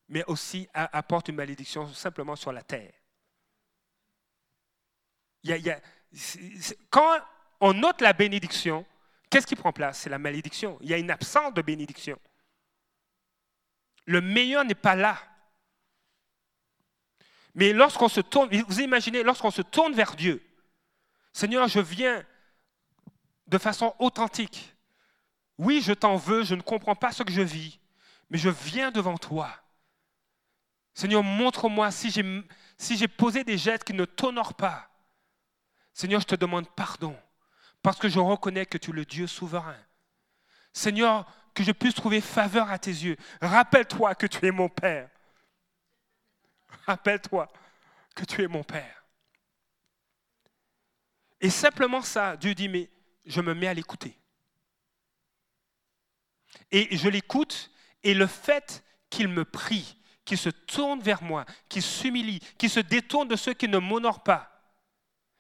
[0.09, 2.93] mais aussi apporte une malédiction simplement sur la terre.
[6.91, 7.19] quand
[7.61, 8.87] on note la bénédiction,
[9.29, 9.99] qu'est-ce qui prend place?
[9.99, 10.79] C'est la malédiction.
[10.81, 12.19] Il y a une absence de bénédiction.
[14.09, 15.19] Le meilleur n'est pas là.
[17.55, 20.43] Mais lorsqu'on se tourne, vous imaginez, lorsqu'on se tourne vers Dieu,
[21.35, 22.25] Seigneur, je viens
[23.47, 24.75] de façon authentique.
[25.59, 27.79] Oui, je t'en veux, je ne comprends pas ce que je vis,
[28.31, 29.51] mais je viens devant toi.
[30.95, 34.89] Seigneur, montre-moi si j'ai posé des gestes qui ne t'honorent pas.
[35.93, 37.15] Seigneur, je te demande pardon,
[37.83, 39.77] parce que je reconnais que tu es le Dieu souverain.
[40.73, 43.17] Seigneur, que je puisse trouver faveur à tes yeux.
[43.41, 45.11] Rappelle-toi que tu es mon Père.
[46.87, 47.51] Rappelle-toi
[48.15, 49.05] que tu es mon Père.
[51.41, 52.89] Et simplement ça, Dieu dit, mais
[53.27, 54.17] je me mets à l'écouter.
[56.71, 57.73] Et je l'écoute,
[58.05, 62.79] et le fait qu'il me prie, qu'il se tourne vers moi, qu'il s'humilie, qu'il se
[62.79, 64.63] détourne de ceux qui ne m'honorent pas,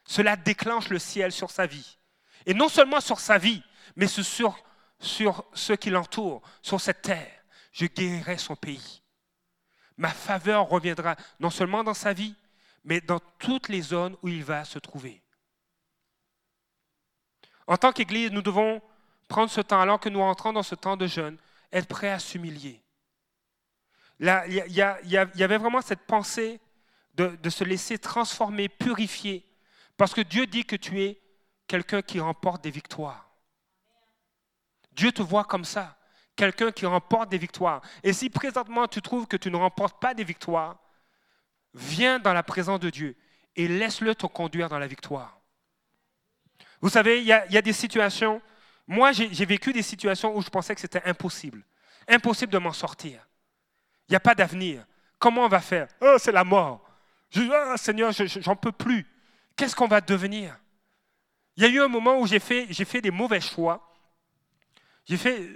[0.04, 1.96] cela déclenche le ciel sur sa vie.
[2.44, 3.62] Et non seulement sur sa vie,
[3.94, 4.59] mais sur,
[4.98, 7.32] sur ceux qui l'entourent, sur cette terre.
[7.72, 9.02] Je guérirai son pays.
[9.96, 12.34] Ma faveur reviendra non seulement dans sa vie,
[12.84, 15.22] mais dans toutes les zones où il va se trouver.
[17.66, 18.80] En tant qu'Église, nous devons
[19.28, 21.37] prendre ce temps, alors que nous entrons dans ce temps de jeûne,
[21.70, 22.82] être prêts à s'humilier.
[24.20, 26.61] Il y, avait vraiment cette pensée
[27.14, 29.44] de se laisser transformer, purifier,
[29.96, 31.20] parce que Dieu dit que tu es
[31.66, 33.27] quelqu'un qui remporte des victoires.
[34.98, 35.96] Dieu te voit comme ça,
[36.34, 37.80] quelqu'un qui remporte des victoires.
[38.02, 40.76] Et si présentement tu trouves que tu ne remportes pas des victoires,
[41.72, 43.16] viens dans la présence de Dieu
[43.54, 45.40] et laisse-le te conduire dans la victoire.
[46.80, 48.42] Vous savez, il y, a des situations,
[48.88, 51.64] moi j'ai vécu des situations où je pensais que c'était impossible.
[52.08, 53.24] Impossible de m'en sortir.
[54.08, 54.84] Il n'y a pas d'avenir.
[55.20, 55.87] Comment on va faire?
[56.00, 56.84] Oh, c'est la mort.
[57.30, 59.06] Je, oh, Seigneur, j'en peux plus.
[59.54, 60.58] Qu'est-ce qu'on va devenir?
[61.56, 63.84] Il y a eu un moment où j'ai fait, fait des mauvais choix.
[65.09, 65.51] J'ai fait.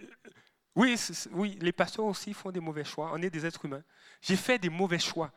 [0.75, 0.99] Oui,
[1.33, 3.11] oui, les pasteurs aussi font des mauvais choix.
[3.12, 3.83] On est des êtres humains.
[4.23, 5.31] J'ai fait des mauvais choix.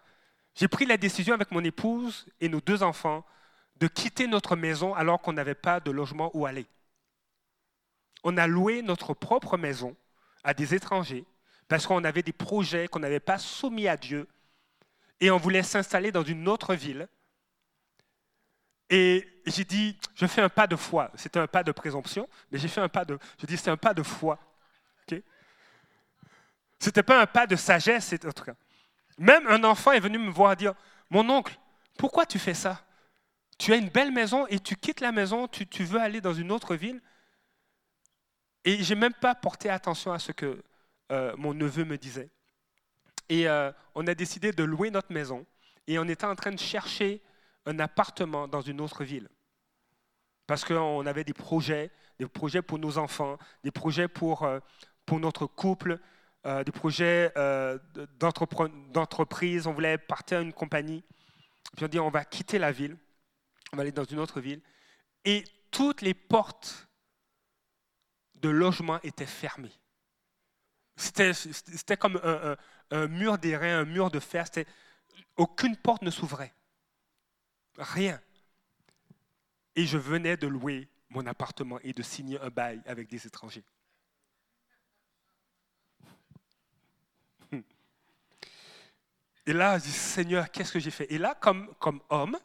[0.56, 3.26] J'ai pris la décision avec mon épouse et nos deux enfants
[3.76, 6.66] de quitter notre maison alors qu'on n'avait pas de logement où aller.
[8.24, 9.96] On a loué notre propre maison
[10.46, 11.26] à des étrangers
[11.68, 14.30] parce qu'on avait des projets qu'on n'avait pas soumis à Dieu
[15.20, 17.10] et on voulait s'installer dans une autre ville.
[18.90, 21.12] Et j'ai dit, je fais un pas de foi.
[21.16, 23.18] C'était un pas de présomption, mais j'ai fait un pas de.
[23.40, 24.40] Je dis, c'est un pas de foi.
[25.10, 25.16] Ce
[26.80, 28.56] C'était pas un pas de sagesse, en tout cas.
[29.18, 30.74] Même un enfant est venu me voir dire,
[31.10, 31.58] mon oncle,
[31.98, 32.84] pourquoi tu fais ça?
[33.58, 36.34] Tu as une belle maison et tu quittes la maison, tu, tu veux aller dans
[36.34, 37.02] une autre ville.
[38.66, 40.62] Et j'ai même pas porté attention à ce que
[41.12, 42.30] euh, mon neveu me disait.
[43.30, 45.46] Et euh, on a décidé de louer notre maison
[45.88, 47.22] et on était en train de chercher
[47.66, 49.30] un appartement dans une autre ville.
[50.48, 54.60] Parce qu'on avait des projets, des projets pour nos enfants, des projets pour, euh,
[55.06, 56.00] pour notre couple,
[56.64, 57.34] des projets
[58.20, 59.66] d'entreprise.
[59.66, 61.04] On voulait partir à une compagnie.
[61.76, 62.96] Puis on dit on va quitter la ville,
[63.74, 64.62] on va aller dans une autre ville.
[65.24, 66.88] Et toutes les portes
[68.36, 69.74] de logement étaient fermées.
[70.96, 72.20] C'était comme
[72.92, 74.46] un, mur d'airain, un mur de fer.
[75.36, 76.54] Aucune porte ne s'ouvrait.
[77.78, 78.22] Rien.
[79.76, 83.64] Et je venais de louer mon appartement et de signer un bail avec des étrangers.
[89.46, 91.12] Et là, je dis, Seigneur, qu'est-ce que j'ai fait?
[91.12, 92.38] Et là, comme, homme,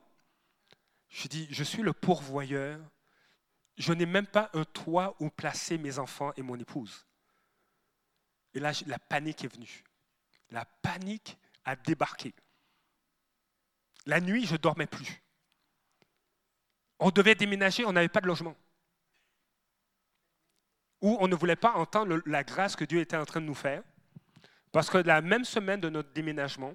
[1.09, 2.79] je dis, je suis le pourvoyeur.
[3.79, 7.07] Je n'ai même pas un toit où placer mes enfants et mon épouse.
[8.53, 9.83] Et là, la panique est venue.
[10.51, 12.35] La panique a débarqué.
[14.07, 15.23] La nuit, je ne dormais plus.
[16.99, 18.57] On devait déménager, on n'avait pas de logement.
[21.01, 23.55] Ou on ne voulait pas entendre la grâce que Dieu était en train de nous
[23.55, 23.83] faire.
[24.73, 26.75] Parce que la même semaine de notre déménagement,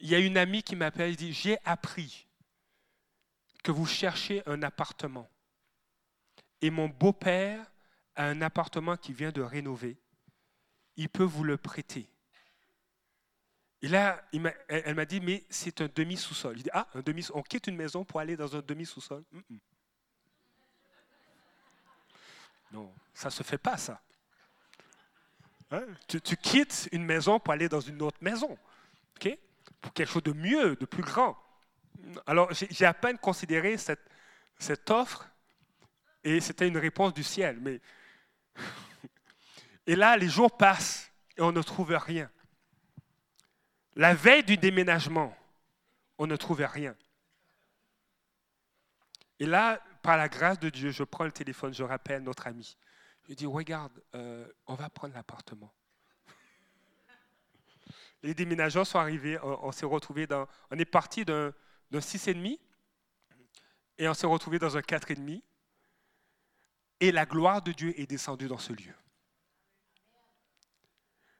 [0.00, 2.26] il y a une amie qui m'appelle et dit, j'ai appris
[3.62, 5.28] que vous cherchez un appartement.
[6.60, 7.70] Et mon beau-père
[8.16, 10.02] a un appartement qui vient de rénover
[10.96, 12.08] il peut vous le prêter.
[13.82, 14.22] Et là,
[14.68, 16.56] elle m'a dit, mais c'est un demi-sous-sol.
[16.56, 19.24] Il dit, ah, un demi on quitte une maison pour aller dans un demi-sous-sol.
[22.70, 24.00] Non, ça ne se fait pas, ça.
[25.72, 25.84] Hein?
[26.06, 28.56] Tu, quittes une maison pour aller dans une autre maison.
[29.16, 29.36] ok?
[29.80, 31.36] Pour quelque chose de mieux, de plus grand.
[32.24, 34.08] Alors, j'ai à peine considéré cette,
[34.58, 35.28] cette offre
[36.22, 37.58] et c'était une réponse du ciel.
[37.60, 37.80] Mais
[39.88, 42.30] et là, les jours passent et on ne trouve rien.
[43.94, 45.36] La veille du déménagement,
[46.18, 46.96] on ne trouvait rien.
[49.38, 52.76] Et là, par la grâce de Dieu, je prends le téléphone, je rappelle notre ami.
[53.28, 55.72] Je dis, regarde, euh, on va prendre l'appartement.
[58.22, 61.52] Les déménageurs sont arrivés, on, s'est retrouvé dans, on est parti d'un,
[61.90, 62.58] d'un 6,5
[63.98, 65.42] et on s'est retrouvé dans un 4,5.
[67.00, 68.94] Et la gloire de Dieu est descendue dans ce lieu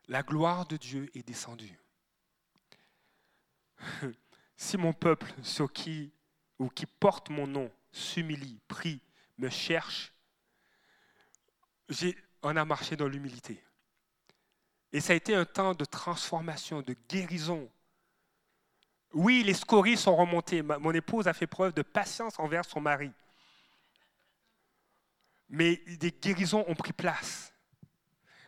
[0.09, 1.79] la gloire de Dieu est descendue.
[4.57, 6.13] si mon peuple, sur qui
[6.59, 9.01] ou qui porte mon nom, s'humilie, prie,
[9.39, 10.13] me cherche,
[12.43, 13.63] on a marché dans l'humilité.
[14.93, 17.71] Et ça a été un temps de transformation, de guérison.
[19.15, 20.63] Oui, les scories sont remontées.
[20.63, 23.11] Mon épouse a fait preuve de patience envers son mari.
[25.49, 27.52] Mais des guérisons ont pris place.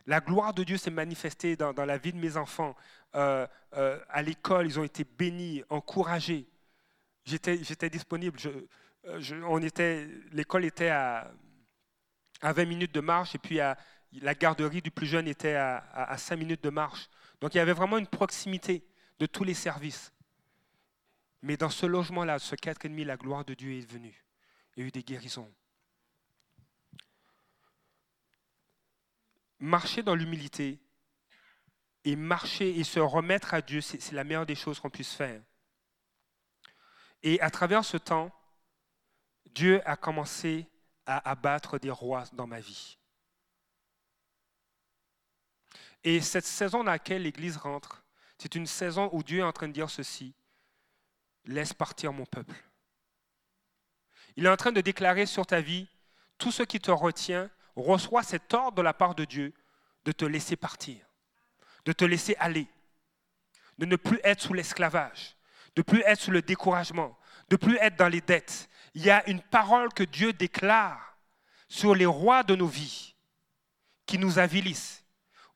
[0.06, 2.76] La gloire de Dieu s'est manifestée dans, la vie de mes enfants.
[3.14, 6.46] Euh, euh, à l'école, ils ont été bénis, encouragés.
[7.24, 8.38] J'étais disponible.
[9.06, 11.30] Euh, on était, l'école était à,
[12.42, 13.78] à 20 minutes de marche et puis à,
[14.20, 17.08] la garderie du plus jeune était à, à, 5 minutes de marche.
[17.40, 18.84] Donc il y avait vraiment une proximité
[19.18, 20.12] de tous les services.
[21.42, 24.24] Mais dans ce logement-là, ce 4,5, la gloire de Dieu est venue.
[24.76, 25.52] Il y a eu des guérisons.
[29.64, 30.78] Marcher dans l'humilité
[32.04, 35.42] et marcher et se remettre à Dieu, c'est la meilleure des choses qu'on puisse faire.
[37.22, 38.30] Et à travers ce temps,
[39.46, 40.68] Dieu a commencé
[41.06, 42.98] à abattre des rois dans ma vie.
[46.02, 48.04] Et cette saison dans laquelle l'Église rentre,
[48.36, 50.34] c'est une saison où Dieu est en train de dire ceci,
[51.46, 52.62] laisse partir mon peuple.
[54.36, 55.88] Il est en train de déclarer sur ta vie,
[56.36, 59.52] tout ce qui te retient reçoit cet ordre de la part de Dieu
[60.04, 61.04] de te laisser partir,
[61.84, 62.66] de te laisser aller,
[63.78, 65.36] de ne plus être sous l'esclavage,
[65.76, 68.68] de plus être sous le découragement, de plus être dans les dettes.
[68.94, 71.16] Il y a une parole que Dieu déclare
[71.68, 73.14] sur les rois de nos vies
[74.06, 75.04] qui nous avilissent,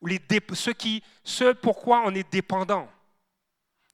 [0.01, 0.21] ou les
[0.53, 2.89] ceux, qui, ceux pourquoi on est dépendant.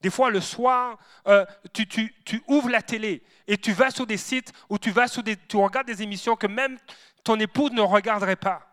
[0.01, 2.13] Des fois, le soir, euh, tu,
[2.47, 5.57] ouvres la télé et tu vas sur des sites où tu, vas sur des, tu
[5.57, 6.77] regardes des émissions que même
[7.25, 8.65] ton épouse ne regarderait pas.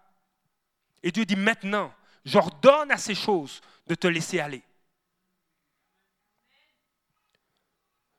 [1.02, 1.92] Et Dieu dit maintenant,
[2.24, 4.62] j'ordonne à ces choses de te laisser aller.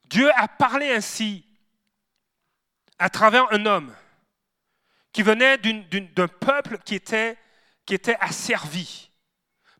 [0.06, 1.46] Dieu a parlé ainsi
[3.00, 3.96] à travers un homme
[5.12, 7.38] qui venait d'un peuple qui était,
[8.20, 9.12] asservi.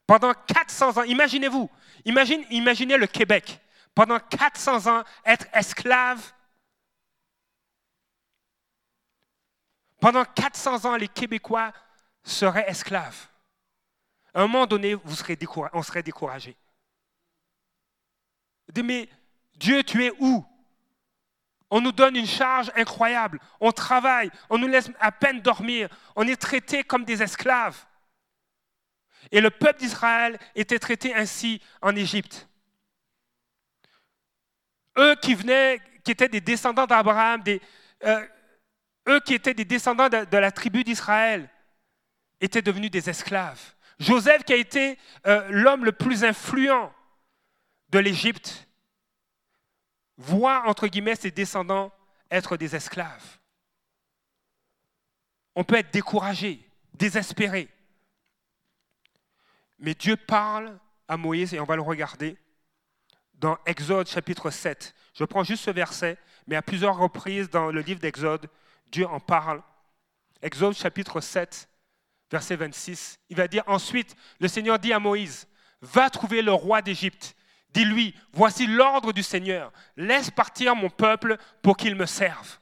[0.06, 1.70] Pendant 400 ans, imaginez-vous,
[2.06, 3.60] imaginez, imaginez le Québec,
[3.96, 6.32] pendant 400 ans, être esclave.
[10.04, 11.72] Pendant 400 ans, les Québécois
[12.26, 13.30] seraient esclaves.
[14.34, 15.16] À un moment donné, vous
[15.72, 16.58] on serait découragé.
[18.84, 19.08] Mais
[19.56, 20.46] Dieu, tu es où?
[21.70, 23.40] On nous donne une charge incroyable.
[23.62, 25.88] On travaille, on nous laisse à peine dormir.
[26.18, 27.86] On est traité comme des esclaves.
[29.32, 32.50] Et le peuple d'Israël était traité ainsi en Égypte.
[34.98, 37.42] Eux qui venaient, qui étaient des descendants d'Abraham,
[38.04, 38.28] euh,
[39.08, 41.50] eux qui étaient des descendants de, la tribu d'Israël,
[42.42, 43.74] étaient devenus des esclaves.
[44.00, 46.94] Joseph, qui a été euh, l'homme le plus influent
[47.90, 48.68] de l'Égypte,
[50.18, 51.92] voit, entre guillemets, ses descendants
[52.30, 53.40] être des esclaves.
[55.56, 57.70] On peut être découragé, désespéré.
[59.80, 62.38] Mais Dieu parle à Moïse, et on va le regarder,
[63.36, 64.96] dans Exode chapitre 7.
[65.14, 68.50] Je prends juste ce verset, mais à plusieurs reprises dans le livre d'Exode,
[68.94, 69.62] Dieu en parle.
[70.42, 71.68] Exode chapitre 7,
[72.32, 73.20] verset 26.
[73.30, 75.48] Il va dire ensuite, le Seigneur dit à Moïse,
[75.82, 77.36] va trouver le roi d'Égypte
[77.74, 79.74] Dis-lui, voici l'ordre du Seigneur.
[79.98, 82.60] Laisse partir mon peuple pour qu'il me serve.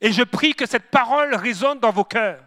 [0.00, 2.44] Et je prie que cette parole résonne dans vos cœurs.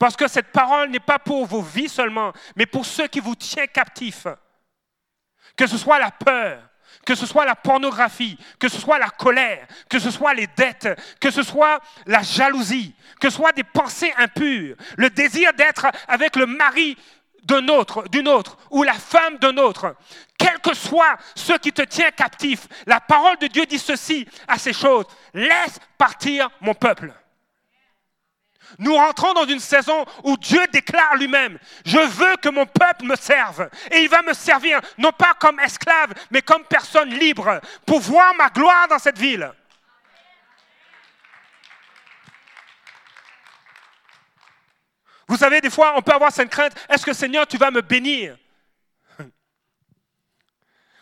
[0.00, 3.36] Parce que cette parole n'est pas pour vos vies seulement, mais pour ceux qui vous
[3.36, 4.26] tiennent captifs.
[5.54, 6.67] Que ce soit la peur,
[7.04, 10.88] que ce soit la pornographie, que ce soit la colère, que ce soit les dettes,
[11.20, 16.36] que ce soit la jalousie, que ce soit des pensées impures, le désir d'être avec
[16.36, 16.96] le mari
[17.44, 19.96] d'un autre, d'une autre, ou la femme d'un autre,
[20.38, 24.58] quel que soit ce qui te tient captif, la parole de Dieu dit ceci à
[24.58, 25.06] ces choses.
[25.32, 27.12] Laisse partir mon peuple.
[28.78, 33.16] Nous rentrons dans une saison où Dieu déclare lui-même, je veux que mon peuple me
[33.16, 33.68] serve.
[33.90, 38.34] Et il va me servir, non pas comme esclave, mais comme personne libre, pour voir
[38.34, 39.50] ma gloire dans cette ville.
[45.28, 47.82] Vous savez, des fois, on peut avoir cette crainte, est-ce que Seigneur, tu vas me
[47.82, 48.36] bénir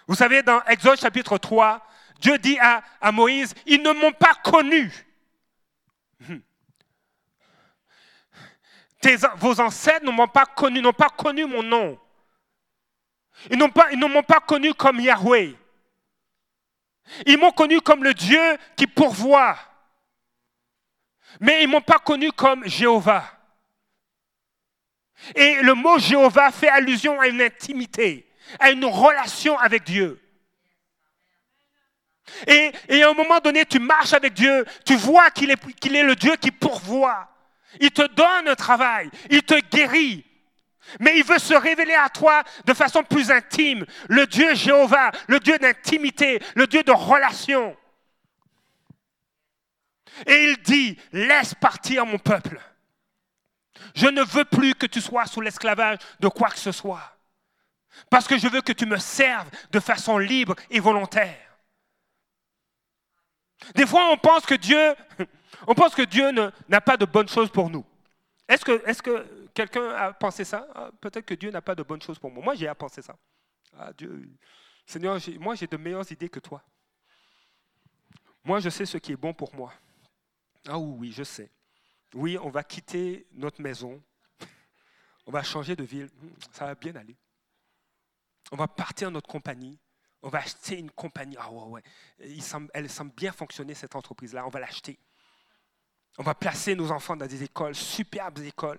[0.09, 1.85] Vous savez, dans Exode chapitre 3,
[2.21, 4.93] Dieu dit à, Moïse, ils ne m'ont pas connu.
[9.37, 11.99] Vos ancêtres ne pas connu, n'ont pas connu mon nom.
[13.51, 15.55] Ils, ne m'ont pas connu comme Yahweh.
[17.27, 19.57] Ils m'ont connu comme le Dieu qui pourvoit.
[21.41, 23.25] Mais ils ne m'ont pas connu comme Jéhovah.
[25.35, 28.29] Et le mot Jéhovah fait allusion à une intimité,
[28.59, 30.21] à une relation avec Dieu.
[32.47, 32.73] Et,
[33.03, 36.17] à un moment donné, tu marches avec Dieu, tu vois qu'il est, qu'il est le
[36.17, 37.29] Dieu qui pourvoit.
[37.81, 39.11] Il te donne un travail.
[39.31, 40.25] Il te guérit.
[41.01, 43.85] Mais il veut se révéler à toi de façon plus intime.
[44.09, 47.77] Le Dieu Jéhovah, le Dieu d'intimité, le Dieu de relation.
[50.27, 52.61] Et il dit, laisse partir mon peuple.
[53.95, 57.17] Je ne veux plus que tu sois sous l'esclavage de quoi que ce soit.
[58.11, 61.59] Parce que je veux que tu me serves de façon libre et volontaire.
[63.75, 64.95] Des fois, on pense que Dieu,
[65.67, 66.31] on pense que Dieu
[66.69, 67.85] n'a pas de bonnes choses pour nous.
[68.49, 70.67] Est-ce que, quelqu'un a pensé ça?
[70.75, 72.45] Ah, Peut-être que Dieu n'a pas de bonnes choses pour moi.
[72.45, 73.17] Moi, j'ai à penser ça.
[73.77, 74.31] Ah, Dieu,
[74.87, 76.63] Seigneur, moi, j'ai de meilleures idées que toi.
[78.45, 79.73] Moi, je sais ce qui est bon pour moi.
[80.69, 81.51] Ah oui, je sais.
[82.15, 84.01] Oui, on va quitter notre maison.
[85.27, 86.09] On va changer de ville.
[86.53, 87.17] Ça va bien aller.
[88.53, 89.79] On va partir notre compagnie.
[90.23, 91.37] On va acheter une compagnie.
[91.39, 91.83] Ah ouais,
[92.19, 92.69] ouais.
[92.75, 94.47] elle semble bien fonctionner, cette entreprise-là.
[94.47, 94.99] On va l'acheter.
[96.19, 98.79] On va placer nos enfants dans des écoles, superbes écoles.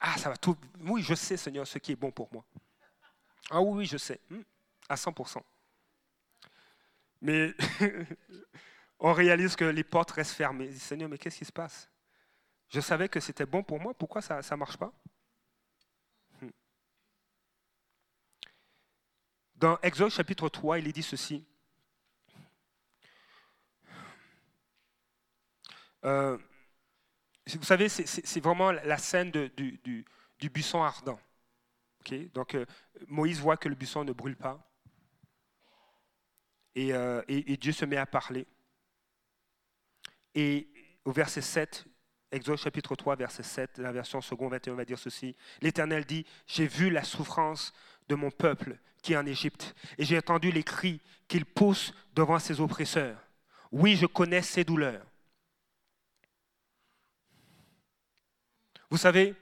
[0.00, 0.56] Ah, ça va tout.
[0.80, 2.44] Oui, je sais, Seigneur, ce qui est bon pour moi.
[3.50, 4.20] Ah oui, oui, je sais.
[4.30, 4.42] Hmm,
[4.88, 5.42] à 100%.
[7.22, 7.54] Mais
[8.98, 10.72] on réalise que les portes restent fermées.
[10.72, 11.88] Seigneur, mais qu'est-ce qui se passe?
[12.68, 13.94] Je savais que c'était bon pour moi.
[13.94, 14.92] Pourquoi ça ne marche pas?
[19.60, 21.44] Dans Exode chapitre 3, il est dit ceci.
[26.04, 26.38] Euh,
[27.46, 30.04] vous savez, c'est vraiment la scène du,
[30.52, 31.18] buisson ardent.
[32.34, 32.64] Donc euh,
[33.08, 34.66] Moïse voit que le buisson ne brûle pas.
[36.78, 38.46] Euh, et, et, Dieu se met à parler.
[40.34, 40.68] Et
[41.04, 41.84] au verset 7,
[42.32, 45.34] Exode chapitre 3, verset 7, la version second 21 va dire ceci.
[45.60, 47.72] L'Éternel dit, j'ai vu la souffrance
[48.08, 52.38] de mon peuple qui est en Égypte, et j'ai entendu les cris qu'il pousse devant
[52.38, 53.18] ses oppresseurs.
[53.72, 55.04] Oui, je connais ses douleurs.
[58.90, 59.34] Vous savez,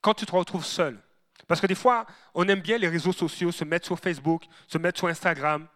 [0.00, 1.00] quand tu te retrouves seul,
[1.46, 4.78] parce que des fois, on aime bien les réseaux sociaux, se mettre sur Facebook, se
[4.78, 5.66] mettre sur Instagram,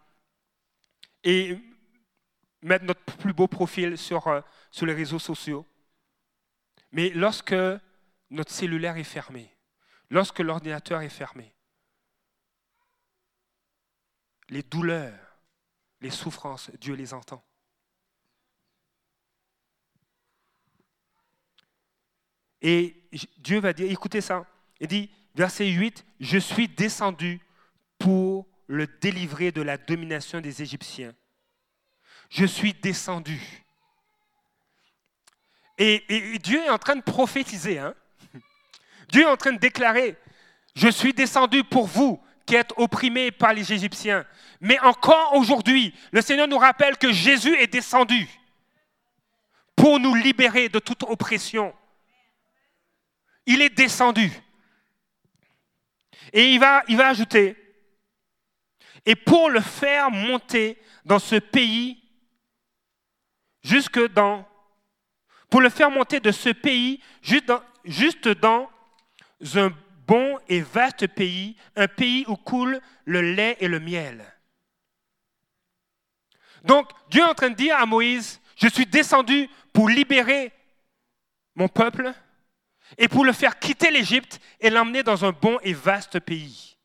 [1.25, 1.59] et
[2.63, 4.41] mettre notre plus beau profil sur, euh,
[4.71, 5.67] sur les réseaux sociaux.
[6.93, 7.55] Mais lorsque
[8.31, 9.55] notre cellulaire est fermé,
[10.11, 11.55] lorsque l'ordinateur est fermé,
[14.49, 15.39] les douleurs,
[16.01, 17.45] les souffrances, Dieu les entend.
[22.63, 22.97] Et
[23.39, 24.45] Dieu va dire, écoutez ça,
[24.81, 27.41] il dit, verset 8, je suis descendu
[27.99, 31.15] pour le délivrer de la domination des Égyptiens.
[32.31, 33.41] Je suis descendu.
[35.79, 37.79] Et, Dieu est en train de prophétiser.
[37.79, 37.95] Hein?
[39.09, 40.17] Dieu est en train de déclarer,
[40.75, 44.25] je suis descendu pour vous qui êtes opprimés par les Égyptiens.
[44.61, 48.29] Mais encore aujourd'hui, le Seigneur nous rappelle que Jésus est descendu
[49.77, 51.75] pour nous libérer de toute oppression.
[53.49, 54.31] Il est descendu.
[56.35, 57.57] Et il va, ajouter,
[59.07, 60.77] et pour le faire monter
[61.07, 61.99] dans ce pays,
[63.63, 64.47] jusque dans,
[65.49, 68.69] pour le faire monter de ce pays, juste dans, juste dans
[69.55, 69.71] un
[70.07, 74.31] bon et vaste pays, un pays où coule le lait et le miel.
[76.65, 80.53] Donc Dieu est en train de dire à Moïse, je suis descendu pour libérer
[81.55, 82.13] mon peuple
[82.97, 86.79] et pour le faire quitter l'Égypte et l'emmener dans un bon et vaste pays.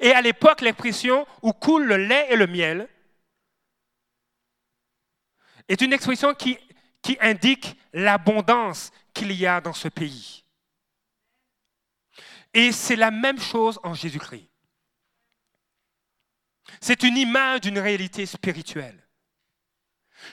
[0.00, 2.88] Et à l'époque, l'expression où coule le lait et le miel
[5.68, 6.58] est une expression qui,
[7.20, 10.44] indique l'abondance qu'il y a dans ce pays.
[12.54, 14.48] Et c'est la même chose en Jésus-Christ.
[16.80, 19.06] C'est une image d'une réalité spirituelle.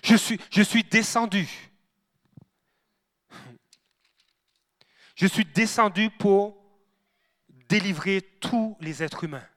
[0.03, 0.15] Je
[0.61, 1.68] suis descendu.
[5.19, 6.55] Je suis descendu pour
[7.67, 9.47] délivrer tous les êtres humains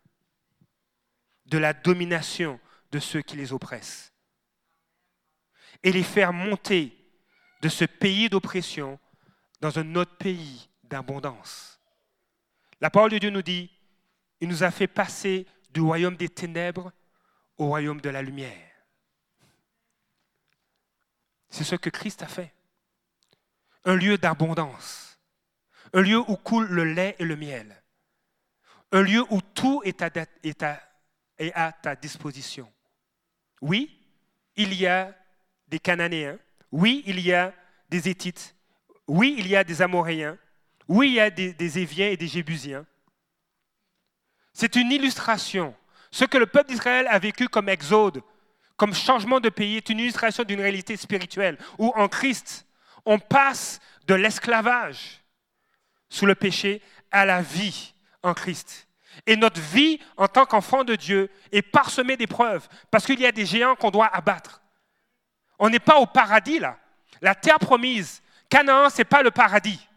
[1.46, 2.58] de la domination
[2.90, 4.12] de ceux qui les oppressent
[5.84, 6.98] et les faire monter
[7.60, 8.98] de ce pays d'oppression
[9.60, 11.80] dans un autre pays d'abondance.
[12.80, 13.70] La parole de Dieu nous dit,
[14.40, 16.90] il nous a fait passer du royaume des ténèbres
[17.56, 18.68] au royaume de la lumière.
[21.50, 22.52] C'est ce que Christ a fait.
[23.84, 25.11] Un lieu d'abondance.
[25.92, 27.82] Un lieu où coule le lait et le miel.
[28.92, 32.70] Un lieu où tout est à, ta disposition.
[33.60, 33.98] Oui,
[34.56, 35.14] il y a
[35.68, 36.38] des Cananéens.
[36.70, 37.54] Oui, il y a
[37.88, 38.54] des Hétites.
[39.06, 40.38] Oui, il y a des Amoréens.
[40.88, 42.86] Oui, il y a des, Éviens et des Jébusiens.
[44.52, 45.74] C'est une illustration.
[46.10, 48.22] Ce que le peuple d'Israël a vécu comme exode,
[48.76, 52.66] comme changement de pays, est une illustration d'une réalité spirituelle où en Christ,
[53.04, 55.21] On passe de l'esclavage
[56.12, 58.86] sous le péché à la vie en Christ.
[59.26, 63.32] Et notre vie en tant qu'enfant de Dieu est parsemée d'épreuves parce qu'il y a
[63.32, 64.60] des géants qu'on doit abattre.
[65.58, 66.78] On n'est pas au paradis là.
[67.22, 69.88] La terre promise, Canaan, ce n'est pas le paradis.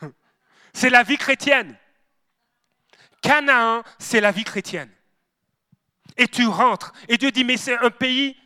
[0.72, 1.76] C'est la vie chrétienne.
[3.20, 4.92] Canaan, c'est la vie chrétienne.
[6.16, 6.92] Et tu rentres.
[7.08, 8.36] Et Dieu dit, mais c'est un pays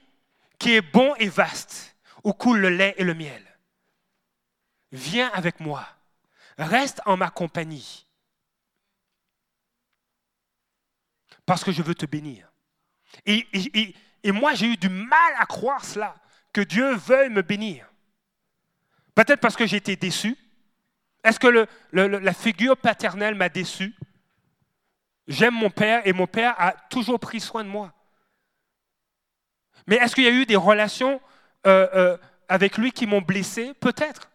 [0.58, 1.94] qui est bon et vaste,
[2.24, 3.44] où coule le lait et le miel.
[4.92, 5.86] Viens avec moi.
[6.58, 8.06] Reste en ma compagnie.
[11.46, 12.52] Parce que je veux te bénir.
[13.26, 13.92] Et,
[14.26, 16.16] moi, j'ai eu du mal à croire cela,
[16.52, 17.90] que Dieu veuille me bénir.
[19.14, 20.36] Peut-être parce que j'ai été déçu.
[21.24, 23.94] Est-ce que la figure paternelle m'a déçu?
[25.28, 27.92] J'aime mon père et mon père a toujours pris soin de moi.
[29.86, 31.20] Mais est-ce qu'il y a eu des relations
[31.66, 33.72] euh, euh, avec lui qui m'ont blessé?
[33.74, 34.31] Peut-être.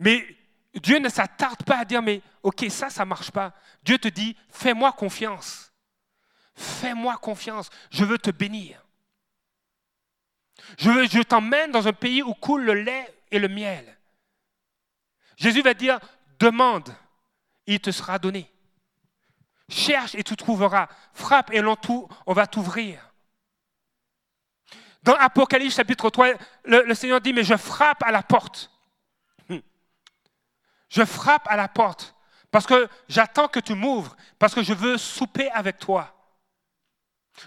[0.00, 0.26] Mais
[0.74, 3.54] Dieu ne s'attarde pas à dire, mais ok, ça, ça ne marche pas.
[3.84, 5.72] Dieu te dit, fais-moi confiance.
[6.54, 7.70] Fais-moi confiance.
[7.90, 8.84] Je veux te bénir.
[10.78, 13.98] Je, je t'emmène dans un pays où coule le lait et le miel.
[15.36, 16.00] Jésus va dire,
[16.38, 16.94] demande,
[17.66, 18.50] il te sera donné.
[19.68, 20.88] Cherche et tu trouveras.
[21.12, 23.12] Frappe et on va t'ouvrir.
[25.02, 26.28] Dans Apocalypse chapitre 3,
[26.64, 28.69] le, Seigneur dit, mais je frappe à la porte.
[30.90, 32.14] Je frappe à la porte
[32.50, 36.16] parce que j'attends que tu m'ouvres, parce que je veux souper avec toi.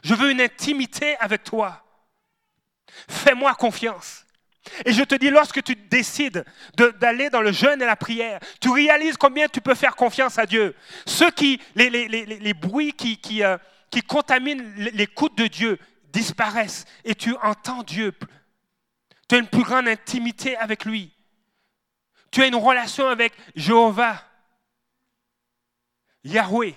[0.04, 1.84] Je veux une intimité avec toi.
[3.08, 4.26] Fais-moi confiance.
[4.86, 6.46] Et je te dis, lorsque tu décides
[7.00, 10.46] d'aller dans le jeûne et la prière, tu réalises combien tu peux faire confiance à
[10.46, 10.74] Dieu.
[11.06, 13.58] Ceux qui, les, bruits qui, qui, euh,
[13.92, 18.14] qui contaminent l'écoute de Dieu disparaissent et tu entends Dieu.
[19.28, 21.13] Tu as une plus grande intimité avec lui.
[22.34, 24.20] Tu as une relation avec Jéhovah,
[26.24, 26.76] Yahweh,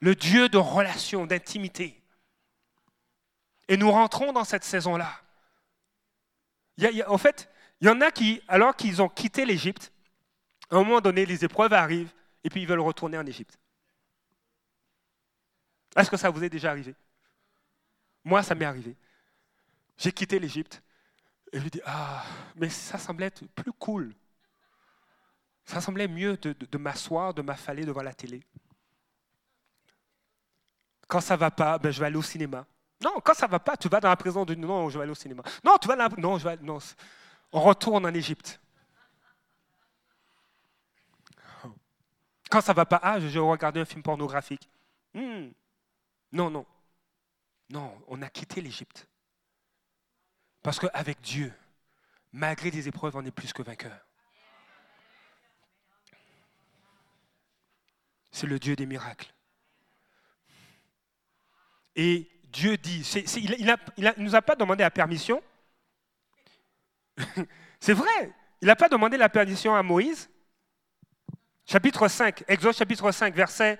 [0.00, 1.98] le Dieu de relation, d'intimité.
[3.66, 5.22] Et nous rentrons dans cette saison-là.
[7.06, 9.90] En fait, il y en a qui, alors qu'ils ont quitté l'Égypte,
[10.68, 13.58] à un moment donné, les épreuves arrivent et puis ils veulent retourner en Égypte.
[15.96, 16.94] Est-ce que ça vous est déjà arrivé?
[18.22, 18.94] Moi, ça m'est arrivé.
[19.96, 20.82] J'ai quitté l'Égypte
[21.54, 22.24] et je dis, ah,
[22.56, 24.12] mais ça semblait être plus cool.
[25.64, 28.42] Ça semblait mieux de, de m'asseoir, de m'affaler devant la télé.
[31.06, 32.66] Quand ça va pas, ben, je vais aller au cinéma.
[33.00, 35.12] Non, quand ça va pas, tu vas dans la prison de non, je vais aller
[35.12, 35.44] au cinéma.
[35.62, 36.78] Non, tu vas là, non, je vais non.
[37.52, 38.60] On retourne en Égypte.
[42.50, 44.68] Quand ça va pas, ah, je vais regarder un film pornographique.
[45.14, 45.50] Hmm.
[46.32, 46.66] Non, non.
[47.70, 49.06] Non, on a quitté l'Égypte.
[50.64, 51.52] Parce qu'avec Dieu,
[52.32, 54.00] malgré des épreuves, on est plus que vainqueur.
[58.32, 59.30] C'est le Dieu des miracles.
[61.94, 63.06] Et Dieu dit,
[63.36, 65.42] il ne nous a pas demandé la permission.
[67.78, 70.30] C'est vrai, il n'a pas demandé la permission à Moïse.
[71.66, 73.78] Chapitre 5, Exode chapitre 5, verset,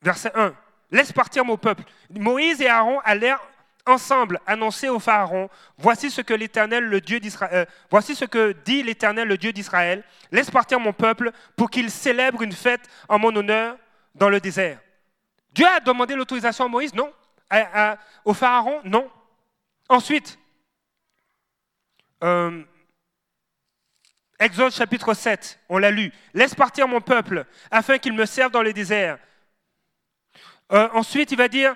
[0.00, 0.56] verset 1.
[0.90, 1.84] Laisse partir mon peuple.
[2.08, 3.46] Moïse et Aaron allèrent
[3.88, 8.82] ensemble annoncer au Pharaon, voici ce que l'Éternel, le Dieu euh, voici ce que dit
[8.82, 10.04] l'Éternel, le Dieu d'Israël.
[10.30, 13.76] Laisse partir mon peuple pour qu'il célèbre une fête en mon honneur
[14.14, 14.78] dans le désert.
[15.52, 16.94] Dieu a demandé l'autorisation à Moïse?
[16.94, 17.12] Non
[18.24, 18.80] au Pharaon?
[18.84, 19.10] Non.
[19.88, 20.38] Ensuite,
[22.22, 22.62] euh,
[24.38, 26.12] Exode chapitre 7, on l'a lu.
[26.34, 29.18] Laisse partir mon peuple afin qu'il me serve dans le désert.
[30.72, 31.74] Euh, ensuite, il va dire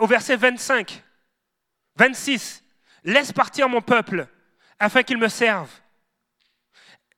[0.00, 1.02] au verset 25,
[1.96, 2.62] 26,
[3.04, 4.26] laisse partir mon peuple
[4.78, 5.70] afin qu'il me serve.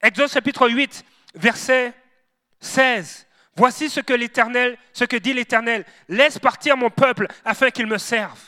[0.03, 1.05] Exode chapitre 8,
[1.35, 1.95] verset
[2.61, 3.27] 16.
[3.57, 5.85] Voici ce que l'Éternel, ce que dit l'Éternel.
[6.09, 8.39] Laisse partir mon peuple afin qu'il me serve.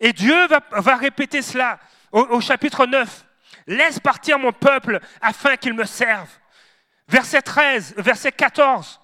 [0.00, 1.78] Et Dieu va, répéter cela
[2.12, 3.26] au, au, chapitre 9.
[3.66, 6.28] Laisse partir mon peuple afin qu'il me serve.
[7.08, 9.01] Verset 13, verset 14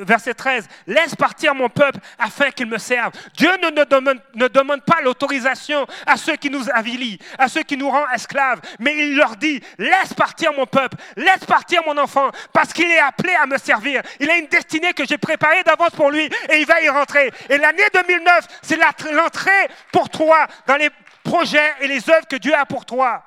[0.00, 3.12] verset 13, laisse partir mon peuple afin qu'il me serve.
[3.36, 8.08] Dieu ne, demande, pas l'autorisation à ceux qui nous avilient, à ceux qui nous rendent
[8.14, 12.90] esclaves, mais il leur dit, laisse partir mon peuple, laisse partir mon enfant, parce qu'il
[12.90, 14.02] est appelé à me servir.
[14.18, 17.30] Il a une destinée que j'ai préparée d'avance pour lui et il va y rentrer.
[17.48, 18.78] Et l'année 2009, c'est
[19.12, 20.90] l'entrée pour toi dans les
[21.22, 23.22] projets et les œuvres que Dieu a pour toi.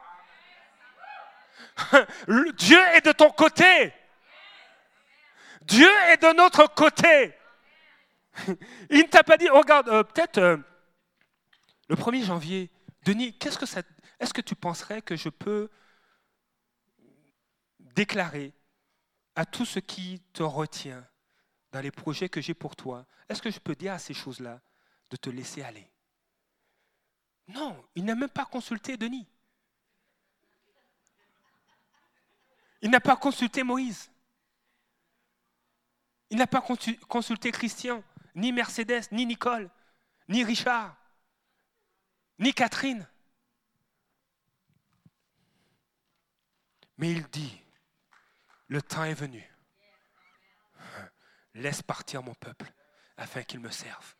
[2.57, 3.93] Dieu est de ton côté.
[5.67, 7.33] Dieu est de notre côté.
[8.89, 10.57] Il ne t'a pas dit, regarde, euh, peut-être, euh,
[11.87, 12.71] Le 1er janvier,
[13.03, 13.37] Denis,
[14.19, 15.69] est-ce que tu penserais que je peux
[17.79, 18.53] déclarer
[19.35, 21.05] à tout ce qui te retient
[21.71, 24.61] dans les projets que j'ai pour toi, est-ce que je peux dire à ces choses-là
[25.09, 25.89] de te laisser aller?
[27.47, 29.27] Non, il n'a même pas consulté Denis.
[32.81, 34.11] Il n'a pas consulté Moïse.
[36.33, 36.65] Il n'a pas
[37.07, 38.03] consulté Christian,
[38.33, 39.69] ni Mercedes, ni Nicole,
[40.27, 40.97] ni Richard,
[42.39, 43.07] ni Catherine.
[46.97, 47.61] Mais il dit,
[48.65, 49.47] le temps est venu.
[51.53, 52.73] Laisse partir mon peuple
[53.15, 54.15] afin qu'il me serve.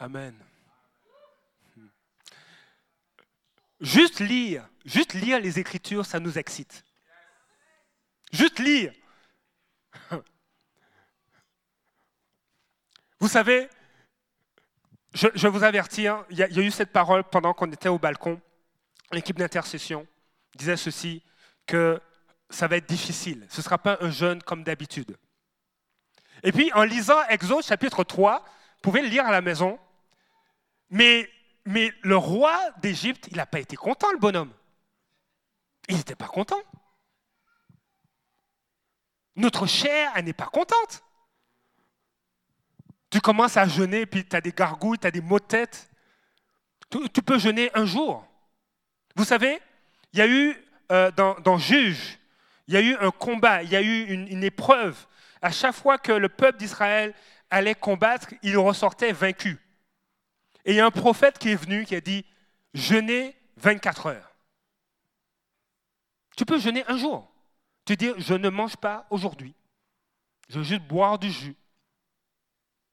[0.00, 0.34] Amen.
[3.80, 6.86] Juste lire, juste lire les Écritures, ça nous excite.
[8.32, 8.94] Juste lire.
[13.20, 13.68] Vous savez,
[15.12, 17.98] je, vais vous avertir, il y, y, a, eu cette parole pendant qu'on était au
[17.98, 18.40] balcon.
[19.12, 20.06] L'équipe d'intercession
[20.54, 21.22] disait ceci,
[21.66, 22.00] que
[22.48, 23.46] ça va être difficile.
[23.50, 25.18] Ce ne sera pas un jeûne comme d'habitude.
[26.42, 29.78] Et puis, en lisant Exode chapitre 3, vous pouvez le lire à la maison,
[30.90, 31.30] mais,
[31.64, 34.52] le roi d'Égypte, il n'a pas été content, le bonhomme.
[35.88, 36.60] Il n'était pas content.
[39.36, 41.04] Notre chair, elle n'est pas contente.
[43.08, 45.66] Tu commences à jeûner, puis tu as des gargouilles, tu as des maux de.
[47.12, 48.26] Tu, peux jeûner un jour.
[49.14, 49.60] Vous savez,
[50.12, 50.56] il y a eu
[50.90, 52.18] euh, dans, Juge,
[52.66, 55.06] il y a eu un combat, il y a eu une épreuve.
[55.42, 57.14] À chaque fois que le peuple d'Israël
[57.48, 59.58] allait combattre, il ressortait vaincu.
[60.64, 62.24] Et il y a un prophète qui est venu qui a dit
[62.74, 64.36] jeûnez 24 heures.
[66.36, 67.30] Tu peux jeûner un jour.
[67.84, 69.54] Tu dis je ne mange pas aujourd'hui.
[70.48, 71.56] Je veux juste boire du jus.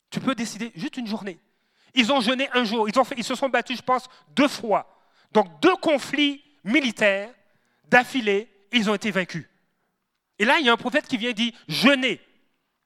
[0.09, 1.39] Tu peux décider juste une journée.
[1.93, 2.87] Ils ont jeûné un jour.
[2.87, 4.87] Ils, se sont battus, je pense, deux fois.
[5.31, 7.33] Donc deux conflits militaires
[7.85, 9.45] d'affilée, ils ont été vaincus.
[10.39, 12.21] Et là, il y a un prophète qui vient et dit jeûnez.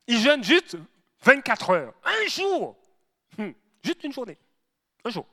[0.06, 0.76] Ils jeûnent juste
[1.22, 1.94] 24 heures.
[2.04, 2.76] Un jour.
[3.38, 3.54] Hum,
[3.84, 4.38] juste une journée.
[5.04, 5.26] Un jour.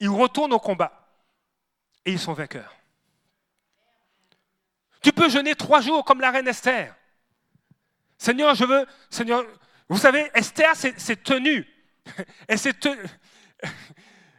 [0.00, 1.08] Ils retournent au combat
[2.04, 2.74] et ils sont vainqueurs.
[5.02, 6.94] Tu peux jeûner trois jours comme la reine Esther.
[8.18, 8.86] Seigneur, je veux.
[9.08, 9.44] Seigneur,
[9.88, 11.66] vous savez, Esther s'est tenue.
[12.48, 13.02] Elle tenue.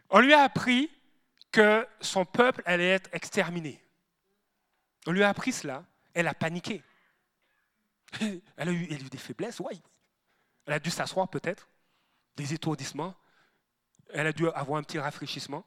[0.10, 0.92] On lui a appris
[1.52, 3.84] que son peuple allait être exterminé.
[5.08, 5.84] On lui a appris cela.
[6.14, 6.84] Elle a paniqué.
[8.20, 9.82] Elle a eu, elle a eu des faiblesses, oui.
[10.66, 11.68] Elle a dû s'asseoir peut-être,
[12.36, 13.16] des étourdissements
[14.14, 15.66] elle a dû avoir un petit rafraîchissement.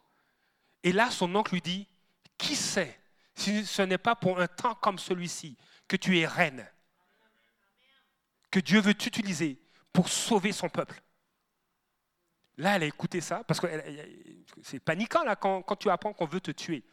[0.82, 1.88] Et là, son oncle lui dit,
[2.38, 2.98] qui sait
[3.34, 5.56] si ce n'est pas pour un temps comme celui-ci
[5.88, 6.66] que tu es reine,
[8.50, 9.60] que Dieu veut t'utiliser
[9.92, 11.00] pour sauver son peuple.
[12.56, 13.66] Là, elle a écouté ça, parce que
[14.62, 16.84] c'est paniquant quand, quand tu apprends qu'on veut te tuer.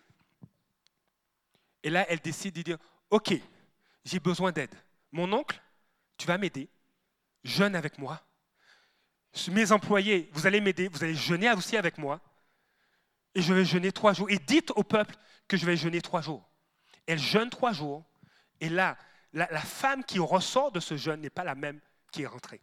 [1.84, 2.78] Et là, elle décide de dire,
[3.10, 3.34] OK,
[4.04, 4.74] j'ai besoin d'aide.
[5.12, 5.62] Mon oncle,
[6.18, 6.70] tu vas m'aider,
[7.44, 8.24] jeûne avec moi,
[9.50, 12.20] mes employés, vous allez m'aider, vous allez jeûner aussi avec moi.
[13.34, 14.30] Et je vais jeûner trois jours.
[14.30, 15.16] Et dites au peuple
[15.48, 16.50] que je vais jeûner trois jours.
[17.08, 18.04] Elle jeûne trois jours.
[18.60, 18.98] Et là,
[19.34, 21.80] la, femme qui ressort de ce jeûne n'est pas la même
[22.12, 22.62] qui est rentrée.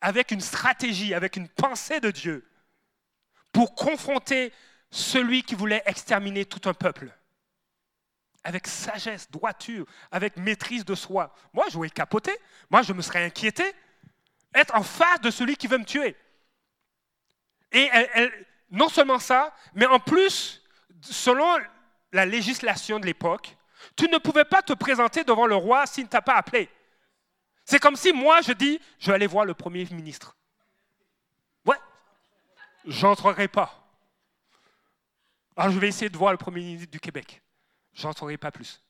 [0.00, 2.48] Avec une stratégie, avec une pensée de Dieu
[3.52, 4.52] pour confronter
[4.90, 7.12] celui qui voulait exterminer tout un peuple.
[8.44, 11.34] Avec sagesse, droiture, avec maîtrise de soi.
[11.52, 12.32] Moi, j'aurais capoté.
[12.70, 13.74] Moi, je me serais inquiété
[14.54, 16.16] être en face de celui qui veut me tuer.
[17.72, 17.90] Et
[18.70, 20.62] non seulement ça, mais en plus,
[21.00, 21.58] selon
[22.12, 23.56] la législation de l'époque,
[23.96, 26.68] tu ne pouvais pas te présenter devant le roi s'il ne t'a pas appelé.
[27.64, 30.36] C'est comme si moi, je dis, je vais aller voir le Premier ministre.
[31.66, 31.76] Ouais,
[32.86, 33.86] j'entrerai pas.
[35.56, 37.42] Alors je vais essayer de voir le Premier ministre du Québec.
[37.92, 38.82] J'entrerai pas plus.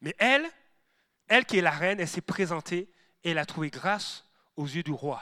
[0.00, 0.48] Mais elle,
[1.28, 2.88] elle qui est la reine, elle s'est présentée
[3.26, 4.24] et elle a trouvé grâce
[4.54, 5.20] aux yeux du roi.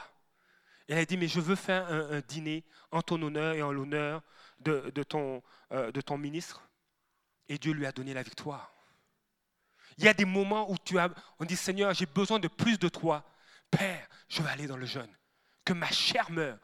[0.87, 4.21] elle a dit, mais je veux faire un, dîner en ton honneur et en l'honneur
[4.59, 5.41] de, ton,
[5.71, 6.69] euh, de ton ministre.
[7.49, 8.71] Et Dieu lui a donné la victoire.
[9.97, 12.77] Il y a des moments où tu as, on dit Seigneur, j'ai besoin de plus
[12.77, 13.25] de toi.
[13.71, 15.11] Père, je vais aller dans le jeûne.
[15.63, 16.59] Que ma chair meure.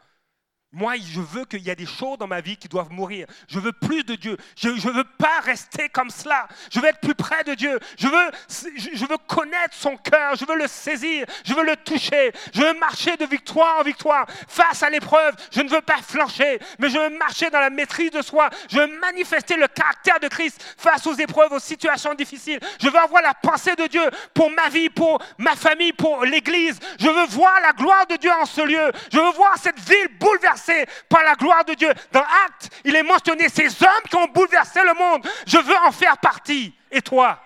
[0.74, 3.26] Moi, je veux qu'il y ait des choses dans ma vie qui doivent mourir.
[3.46, 4.38] Je veux plus de Dieu.
[4.56, 6.48] Je ne veux pas rester comme cela.
[6.72, 7.78] Je veux être plus près de Dieu.
[7.98, 10.34] Je veux, je veux connaître son cœur.
[10.34, 11.26] Je veux le saisir.
[11.44, 12.32] Je veux le toucher.
[12.54, 14.26] Je veux marcher de victoire en victoire.
[14.48, 18.10] Face à l'épreuve, je ne veux pas flancher, mais je veux marcher dans la maîtrise
[18.10, 18.48] de soi.
[18.70, 22.60] Je veux manifester le caractère de Christ face aux épreuves, aux situations difficiles.
[22.80, 26.78] Je veux avoir la pensée de Dieu pour ma vie, pour ma famille, pour l'Église.
[26.98, 28.90] Je veux voir la gloire de Dieu en ce lieu.
[29.12, 30.61] Je veux voir cette ville bouleversée
[31.08, 31.92] par la gloire de Dieu.
[32.10, 35.26] Dans Actes, il est mentionné ces hommes qui ont bouleversé le monde.
[35.46, 36.74] Je veux en faire partie.
[36.90, 37.40] Et toi?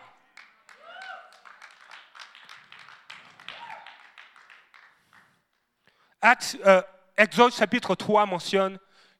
[6.20, 6.82] Actes, euh,
[7.16, 8.78] Exode chapitre 3 mentionne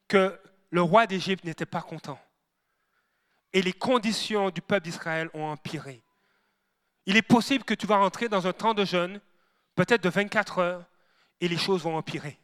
[0.09, 0.39] que
[0.71, 2.19] le roi d'Égypte n'était pas content.
[3.53, 6.03] Et les conditions du peuple d'Israël ont empiré.
[7.07, 9.21] Il est possible que tu vas rentrer dans un temps de jeûne,
[9.77, 10.85] peut-être de 24 heures,
[11.41, 12.39] et les choses vont empirer.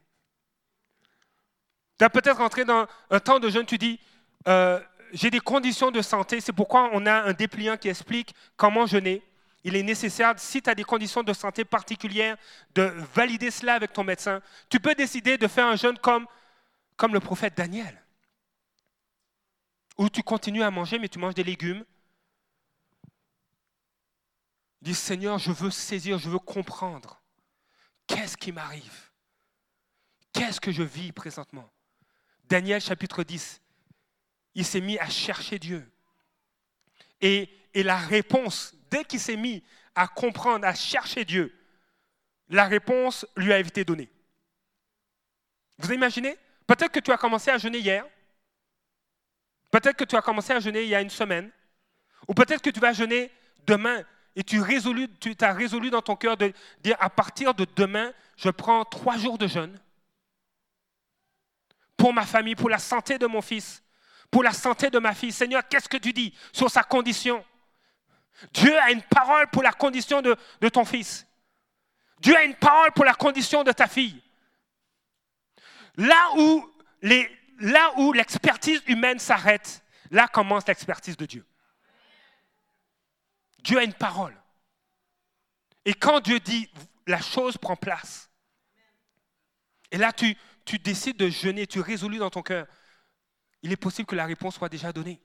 [2.03, 4.01] Tu as peut-être rentré dans un temps de jeûne, tu dis,
[4.49, 4.81] euh,
[5.13, 9.23] j'ai des conditions de santé, c'est pourquoi on a un dépliant qui explique comment jeûner.
[9.63, 12.37] Il est nécessaire, si tu as des conditions de santé particulières,
[12.75, 14.43] de valider cela avec ton médecin.
[14.69, 16.27] Tu peux décider de faire un jeûne comme,
[16.97, 18.03] comme le prophète Daniel,
[19.97, 21.85] où tu continues à manger, mais tu manges des légumes.
[24.81, 27.23] Dis Seigneur, je veux saisir, je veux comprendre.
[28.09, 29.13] Qu'est-ce qui m'arrive?
[30.33, 31.71] Qu'est-ce que je vis présentement?
[32.53, 33.63] Daniel chapitre 10,
[34.57, 35.91] il s'est mis à chercher Dieu.
[37.23, 41.59] Et, la réponse, dès qu'il s'est mis à comprendre, à chercher Dieu,
[42.51, 44.11] la réponse lui a été donnée.
[45.79, 46.37] Vous imaginez?
[46.67, 48.05] Peut-être que tu as commencé à jeûner hier.
[49.71, 51.51] Peut-être que tu as commencé à jeûner il y a une semaine.
[52.29, 53.31] Ou peut-être que tu vas jeûner
[53.67, 54.05] demain
[54.37, 54.61] et tu,
[55.19, 59.17] tu as résolu dans ton cœur de dire à partir de demain, je prends trois
[59.17, 59.81] jours de jeûne
[62.03, 63.81] pour ma famille, pour la santé de mon fils,
[64.29, 65.31] pour la santé de ma fille.
[65.31, 67.45] Seigneur, qu'est-ce que tu dis sur sa condition?
[68.53, 70.37] Dieu a une parole pour la condition de,
[70.69, 71.25] ton fils.
[72.19, 74.21] Dieu a une parole pour la condition de ta fille.
[75.97, 76.69] Là où,
[77.61, 81.47] là où l'expertise humaine s'arrête, là commence l'expertise de Dieu.
[83.61, 84.37] Dieu a une parole.
[85.85, 86.69] Et quand Dieu dit,
[87.07, 88.29] la chose prend place.
[89.93, 92.67] Et là, tu, tu décides de jeûner, tu résolu dans ton cœur,
[93.63, 95.21] il est possible que la réponse soit déjà donnée.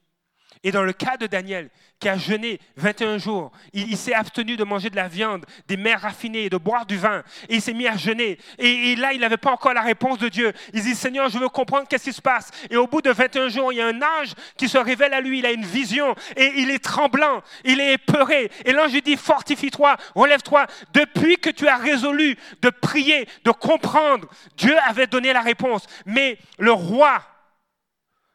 [0.63, 4.63] Et dans le cas de Daniel, qui a jeûné 21 jours, il, s'est abstenu de
[4.63, 7.87] manger de la viande, des mers raffinées, de boire du vin, et il s'est mis
[7.87, 8.37] à jeûner.
[8.59, 10.53] Et, là, il n'avait pas encore la réponse de Dieu.
[10.73, 12.51] Il dit, Seigneur, je veux comprendre qu'est-ce qui se passe.
[12.69, 15.21] Et au bout de 21 jours, il y a un ange qui se révèle à
[15.21, 18.51] lui, il a une vision, et il est tremblant, il est épeuré.
[18.65, 20.67] Et l'ange lui dit, fortifie-toi, relève-toi.
[20.93, 25.87] Depuis que tu as résolu de prier, de comprendre, Dieu avait donné la réponse.
[26.05, 27.23] Mais le roi,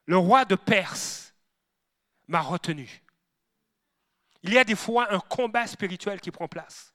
[0.06, 1.21] le roi de Perse,
[2.32, 3.02] m'a retenu.
[4.42, 6.92] Il y a des fois un combat spirituel qui prend place.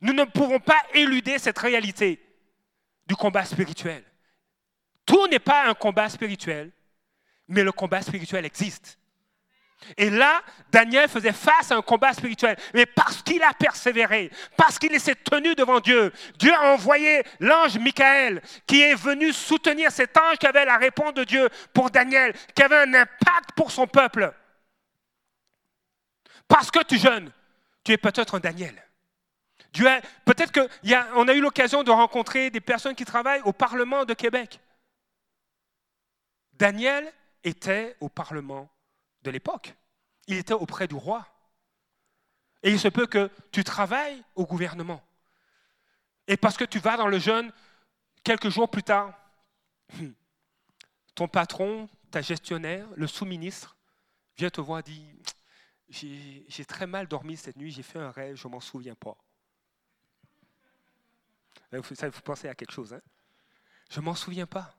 [0.00, 2.22] Nous ne pouvons pas éluder cette réalité
[3.06, 4.04] du combat spirituel.
[5.04, 6.72] Tout n'est pas un combat spirituel,
[7.48, 8.98] mais le combat spirituel existe.
[9.96, 12.56] Et là, Daniel faisait face à un combat spirituel.
[12.74, 17.78] Mais parce qu'il a persévéré, parce qu'il s'est tenu devant Dieu, Dieu a envoyé l'ange
[17.78, 22.34] Michael qui est venu soutenir cet ange qui avait la réponse de Dieu pour Daniel,
[22.54, 24.32] qui avait un impact pour son peuple.
[26.48, 27.30] Parce que tu jeûnes,
[27.84, 28.82] tu es peut-être un Daniel.
[30.24, 34.14] Peut-être qu'on a, a eu l'occasion de rencontrer des personnes qui travaillent au Parlement de
[34.14, 34.58] Québec.
[36.54, 37.12] Daniel
[37.44, 38.70] était au Parlement
[39.30, 39.74] l'époque.
[40.26, 41.26] Il était auprès du roi.
[42.62, 45.02] Et il se peut que tu travailles au gouvernement.
[46.26, 47.52] Et parce que tu vas dans le jeûne,
[48.24, 49.14] quelques jours plus tard,
[51.14, 53.76] ton patron, ta gestionnaire, le sous-ministre,
[54.36, 55.22] vient te voir et dit
[55.88, 59.16] J'ai très mal dormi cette nuit, j'ai fait un rêve, je m'en souviens pas.
[61.94, 63.02] Ça vous pensez à quelque chose, hein?
[63.90, 64.74] Je m'en souviens pas.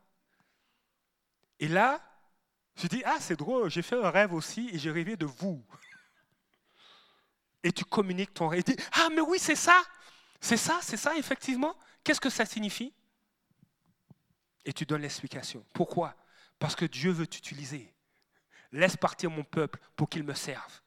[1.60, 2.02] Et là,
[2.78, 5.66] je dis, ah, c'est drôle, j'ai fait un rêve aussi et j'ai rêvé de vous.
[7.64, 8.64] Et tu communiques ton rêve.
[8.94, 9.82] ah, mais oui, c'est ça.
[10.40, 11.76] C'est ça, c'est ça, effectivement.
[12.04, 12.94] Qu'est-ce que ça signifie?
[14.64, 15.66] Et tu donnes l'explication.
[15.74, 16.16] Pourquoi?
[16.60, 17.92] Parce que Dieu veut t'utiliser.
[18.72, 20.82] Laisse partir mon peuple pour qu'il me serve.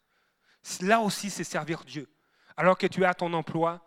[0.83, 2.09] Là aussi, c'est servir Dieu.
[2.57, 3.85] Alors que tu es à ton emploi,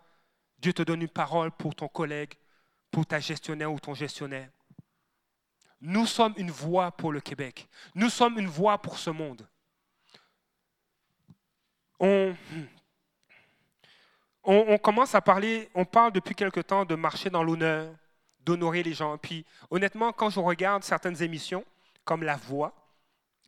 [0.60, 2.34] Dieu te donne une parole pour ton collègue,
[2.91, 4.49] pour ta gestionnaire ou ton gestionnaire.
[5.86, 7.67] Nous sommes une voix pour le Québec.
[7.93, 9.45] Nous sommes une voix pour ce monde.
[11.99, 12.34] on,
[14.45, 17.93] on, commence à parler, on parle depuis quelque temps de marcher dans l'honneur,
[18.39, 19.17] d'honorer les gens.
[19.17, 21.65] Puis honnêtement, quand je regarde certaines émissions,
[22.05, 22.73] comme La Voix,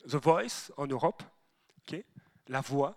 [0.05, 1.23] The Voice en Europe,
[2.49, 2.95] La Voix,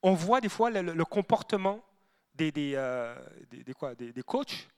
[0.00, 1.84] on voit des fois le, comportement
[2.36, 3.16] des, des, euh,
[3.76, 4.68] quoi, des, coachs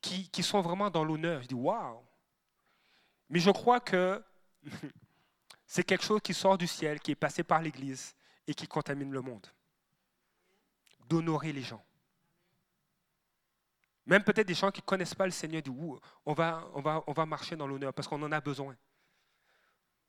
[0.00, 1.40] qui, qui, sont vraiment dans l'honneur.
[1.42, 2.00] Je dis, waouh!
[3.28, 4.22] Mais je crois que
[5.66, 8.14] c'est quelque chose qui sort du ciel, qui est passé par l'Église
[8.46, 9.46] et qui contamine le monde.
[11.08, 11.84] D'honorer les gens.
[14.06, 15.74] Même peut-être des gens qui ne connaissent pas le Seigneur disent
[16.26, 18.76] on va, on, marcher dans l'honneur parce qu'on en a besoin.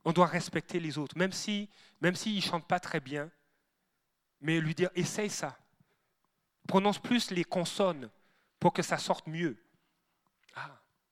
[0.03, 1.67] On doit respecter les autres, même s'ils
[2.01, 3.31] même si ne chantent pas très bien,
[4.41, 5.57] mais lui dire essaye ça.
[6.67, 8.09] Prononce plus les consonnes
[8.59, 9.57] pour que ça sorte mieux.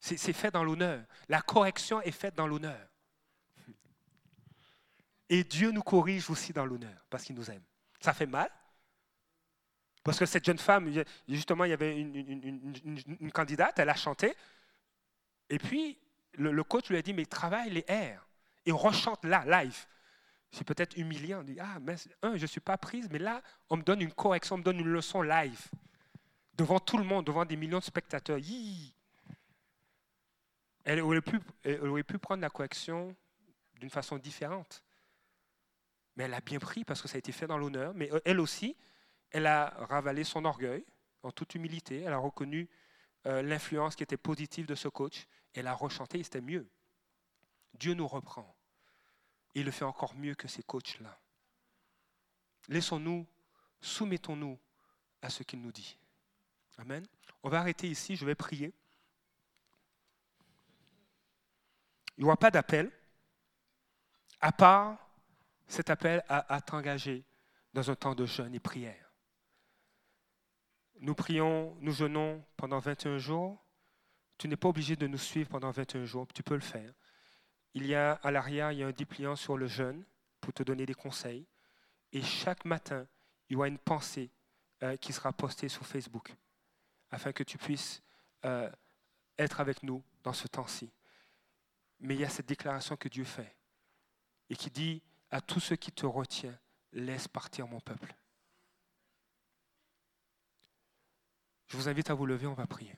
[0.06, 1.02] C'est fait dans l'honneur.
[1.30, 2.90] La correction est faite dans l'honneur.
[5.30, 7.64] Et Dieu nous corrige aussi dans l'honneur parce qu'il nous aime.
[8.02, 8.52] Ça fait mal,
[10.04, 10.92] parce que cette jeune femme,
[11.30, 14.36] justement, il y avait une, candidate, elle a chanté.
[15.50, 15.98] Et puis,
[16.34, 18.28] le, coach lui a dit, mais travaille les airs.
[18.66, 19.86] Et rechante là, live.
[20.52, 21.40] C'est peut-être humiliant.
[21.40, 24.02] On dit, ah, mais un, je ne suis pas prise, mais là, on me donne
[24.02, 25.70] une correction, on me donne une leçon live.
[26.56, 28.38] Devant tout le monde, devant des millions de spectateurs.
[30.84, 31.40] Elle aurait, pu,
[32.20, 33.16] prendre la correction
[33.80, 34.84] d'une façon différente.
[36.16, 37.94] Mais elle a bien pris parce que ça a été fait dans l'honneur.
[37.94, 38.76] Mais elle aussi,
[39.32, 40.86] elle a ravalé son orgueil
[41.24, 42.02] en toute humilité.
[42.02, 42.70] Elle a reconnu
[43.26, 45.26] euh, l'influence qui était positive de ce coach.
[45.54, 46.68] Elle a rechanté et c'était mieux.
[47.74, 48.56] Dieu nous reprend.
[49.56, 51.20] il le fait encore mieux que ces coachs-là.
[52.68, 53.26] Laissons-nous,
[53.82, 54.60] soumettons-nous
[55.22, 55.98] à ce qu'il nous dit.
[56.78, 57.06] Amen.
[57.44, 58.74] On va arrêter ici, je vais prier.
[62.18, 62.92] Il n'y aura pas d'appel,
[64.40, 64.98] à part
[65.68, 67.24] cet appel à t'engager
[67.74, 69.04] dans un temps de jeûne et prière
[71.04, 73.62] nous prions, nous jeûnons pendant 21 jours.
[74.38, 76.94] Tu n'es pas obligé de nous suivre pendant 21 jours, tu peux le faire.
[77.74, 80.06] Il y a à l'arrière, il y a un dépliant sur le jeûne
[80.40, 81.46] pour te donner des conseils.
[82.14, 83.06] Et chaque matin,
[83.50, 84.32] il y aura une pensée
[84.82, 86.34] euh, qui sera postée sur Facebook
[87.12, 88.02] afin que tu puisses
[88.46, 88.72] euh,
[89.38, 90.90] être avec nous dans ce temps-ci.
[92.04, 93.56] Mais il y a cette déclaration que Dieu fait
[94.50, 95.02] et qui dit
[95.32, 96.60] à tous ceux qui te retiennent,
[96.92, 98.14] laisse partir mon peuple.
[101.68, 102.96] Je vous invite à vous lever, on va prier.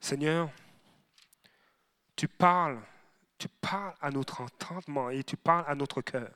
[0.00, 0.50] Seigneur,
[2.14, 2.80] tu parles,
[3.38, 6.32] tu parles à notre entendement et tu parles à notre cœur.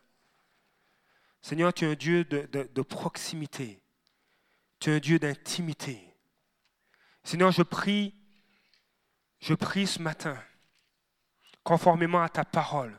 [1.42, 3.82] Seigneur, tu es un Dieu de, proximité.
[4.78, 6.02] Tu es un Dieu d'intimité.
[7.22, 8.14] Seigneur, je prie,
[9.40, 10.42] je prie ce matin,
[11.62, 12.98] conformément à ta parole,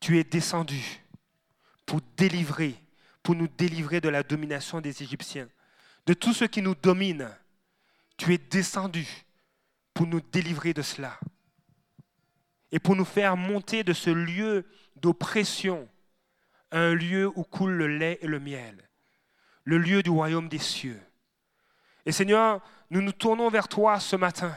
[0.00, 1.00] tu es descendu
[1.86, 2.74] pour délivrer,
[3.22, 5.48] pour nous délivrer de la domination des Égyptiens,
[6.06, 7.30] de tout ce qui nous domine.
[8.16, 9.08] Tu es descendu
[9.92, 11.18] pour nous délivrer de cela
[12.70, 14.66] et pour nous faire monter de ce lieu
[14.96, 15.88] d'oppression
[16.74, 18.88] un lieu où coule le lait et le miel,
[19.64, 21.00] le lieu du royaume des cieux.
[22.04, 22.60] Et Seigneur,
[22.90, 24.54] nous nous tournons vers toi ce matin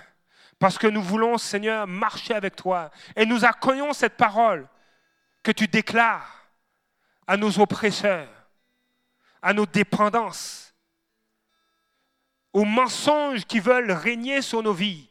[0.59, 4.68] parce que nous voulons, Seigneur, marcher avec toi et nous accueillons cette parole
[5.43, 6.49] que tu déclares
[7.28, 8.30] à nos oppresseurs,
[9.41, 10.74] à nos dépendances,
[12.53, 15.09] aux mensonges qui veulent régner sur nos vies.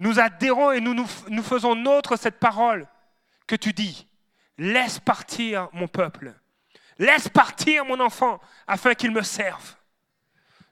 [0.00, 2.88] Nous adhérons et nous, nous, faisons nôtre cette parole
[3.46, 4.08] que tu dis.
[4.58, 6.34] Laisse partir mon peuple.
[6.98, 9.74] Laisse partir mon enfant afin qu'il me serve.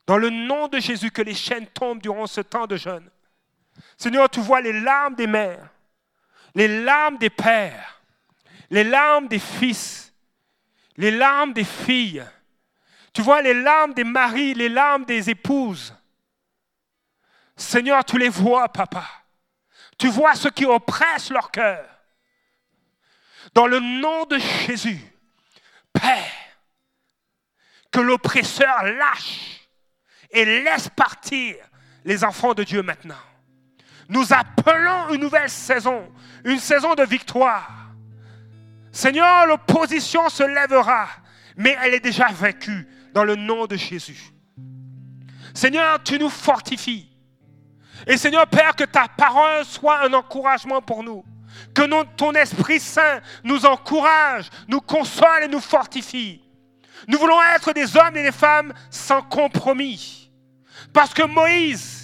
[0.06, 3.08] Dans le nom de Jésus, que les chaînes tombent durant ce temps de jeûne.
[3.96, 5.72] Seigneur, tu vois les larmes des mères
[6.54, 8.02] les larmes des pères,
[8.70, 10.12] les larmes des fils,
[10.96, 12.24] les larmes des filles.
[13.12, 15.94] Tu vois les larmes des maris, les larmes des épouses.
[17.56, 19.04] Seigneur, tu les vois, papa.
[19.98, 21.86] Tu vois ce qui oppresse leur cœur.
[23.54, 25.00] Dans le nom de Jésus,
[25.92, 26.32] Père,
[27.90, 29.68] que l'oppresseur lâche
[30.30, 31.56] et laisse partir
[32.04, 33.14] les enfants de Dieu maintenant.
[34.08, 36.10] Nous appelons une nouvelle saison,
[36.44, 37.70] une saison de victoire.
[38.90, 41.08] Seigneur, l'opposition se lèvera,
[41.56, 44.32] mais elle est déjà vaincue dans le nom de Jésus.
[45.54, 47.08] Seigneur, tu nous fortifies.
[48.06, 51.24] Et Seigneur Père, que ta parole soit un encouragement pour nous.
[51.74, 56.42] Que ton Esprit Saint nous encourage, nous console et nous fortifie.
[57.08, 60.30] Nous voulons être des hommes et des femmes sans compromis.
[60.92, 62.02] Parce que Moïse,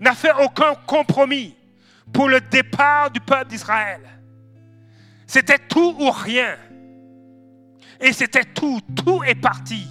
[0.00, 1.54] n'a fait aucun compromis
[2.12, 4.00] pour le départ du peuple d'Israël.
[5.26, 6.56] C'était tout ou rien.
[8.00, 8.80] Et c'était tout.
[8.96, 9.86] Tout est parti.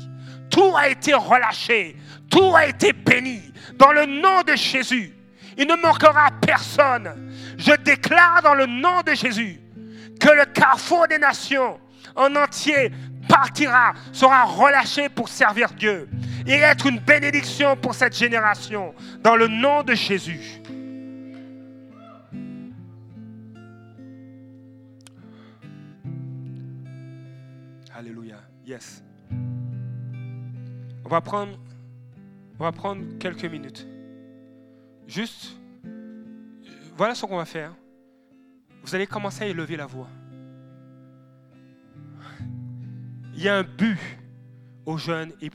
[0.49, 1.95] Tout a été relâché.
[2.29, 3.53] Tout a été béni.
[3.75, 5.13] Dans le nom de Jésus,
[5.59, 7.31] il ne manquera personne.
[7.57, 9.59] Je déclare dans le nom de Jésus
[10.19, 11.77] que le carrefour des nations
[12.15, 12.91] en entier
[13.27, 16.09] partira, sera relâché pour servir Dieu
[16.47, 18.95] et être une bénédiction pour cette génération.
[19.21, 20.61] Dans le nom de Jésus.
[27.93, 28.37] Alléluia.
[28.65, 29.03] Yes.
[31.05, 31.59] On va prendre,
[32.59, 33.85] on va prendre quelques minutes.
[35.09, 35.57] Juste,
[36.95, 37.73] voilà ce qu'on va faire.
[38.83, 40.07] Vous allez commencer à élever la voix.
[43.33, 43.97] Il y a un but
[44.85, 45.47] aux jeunes et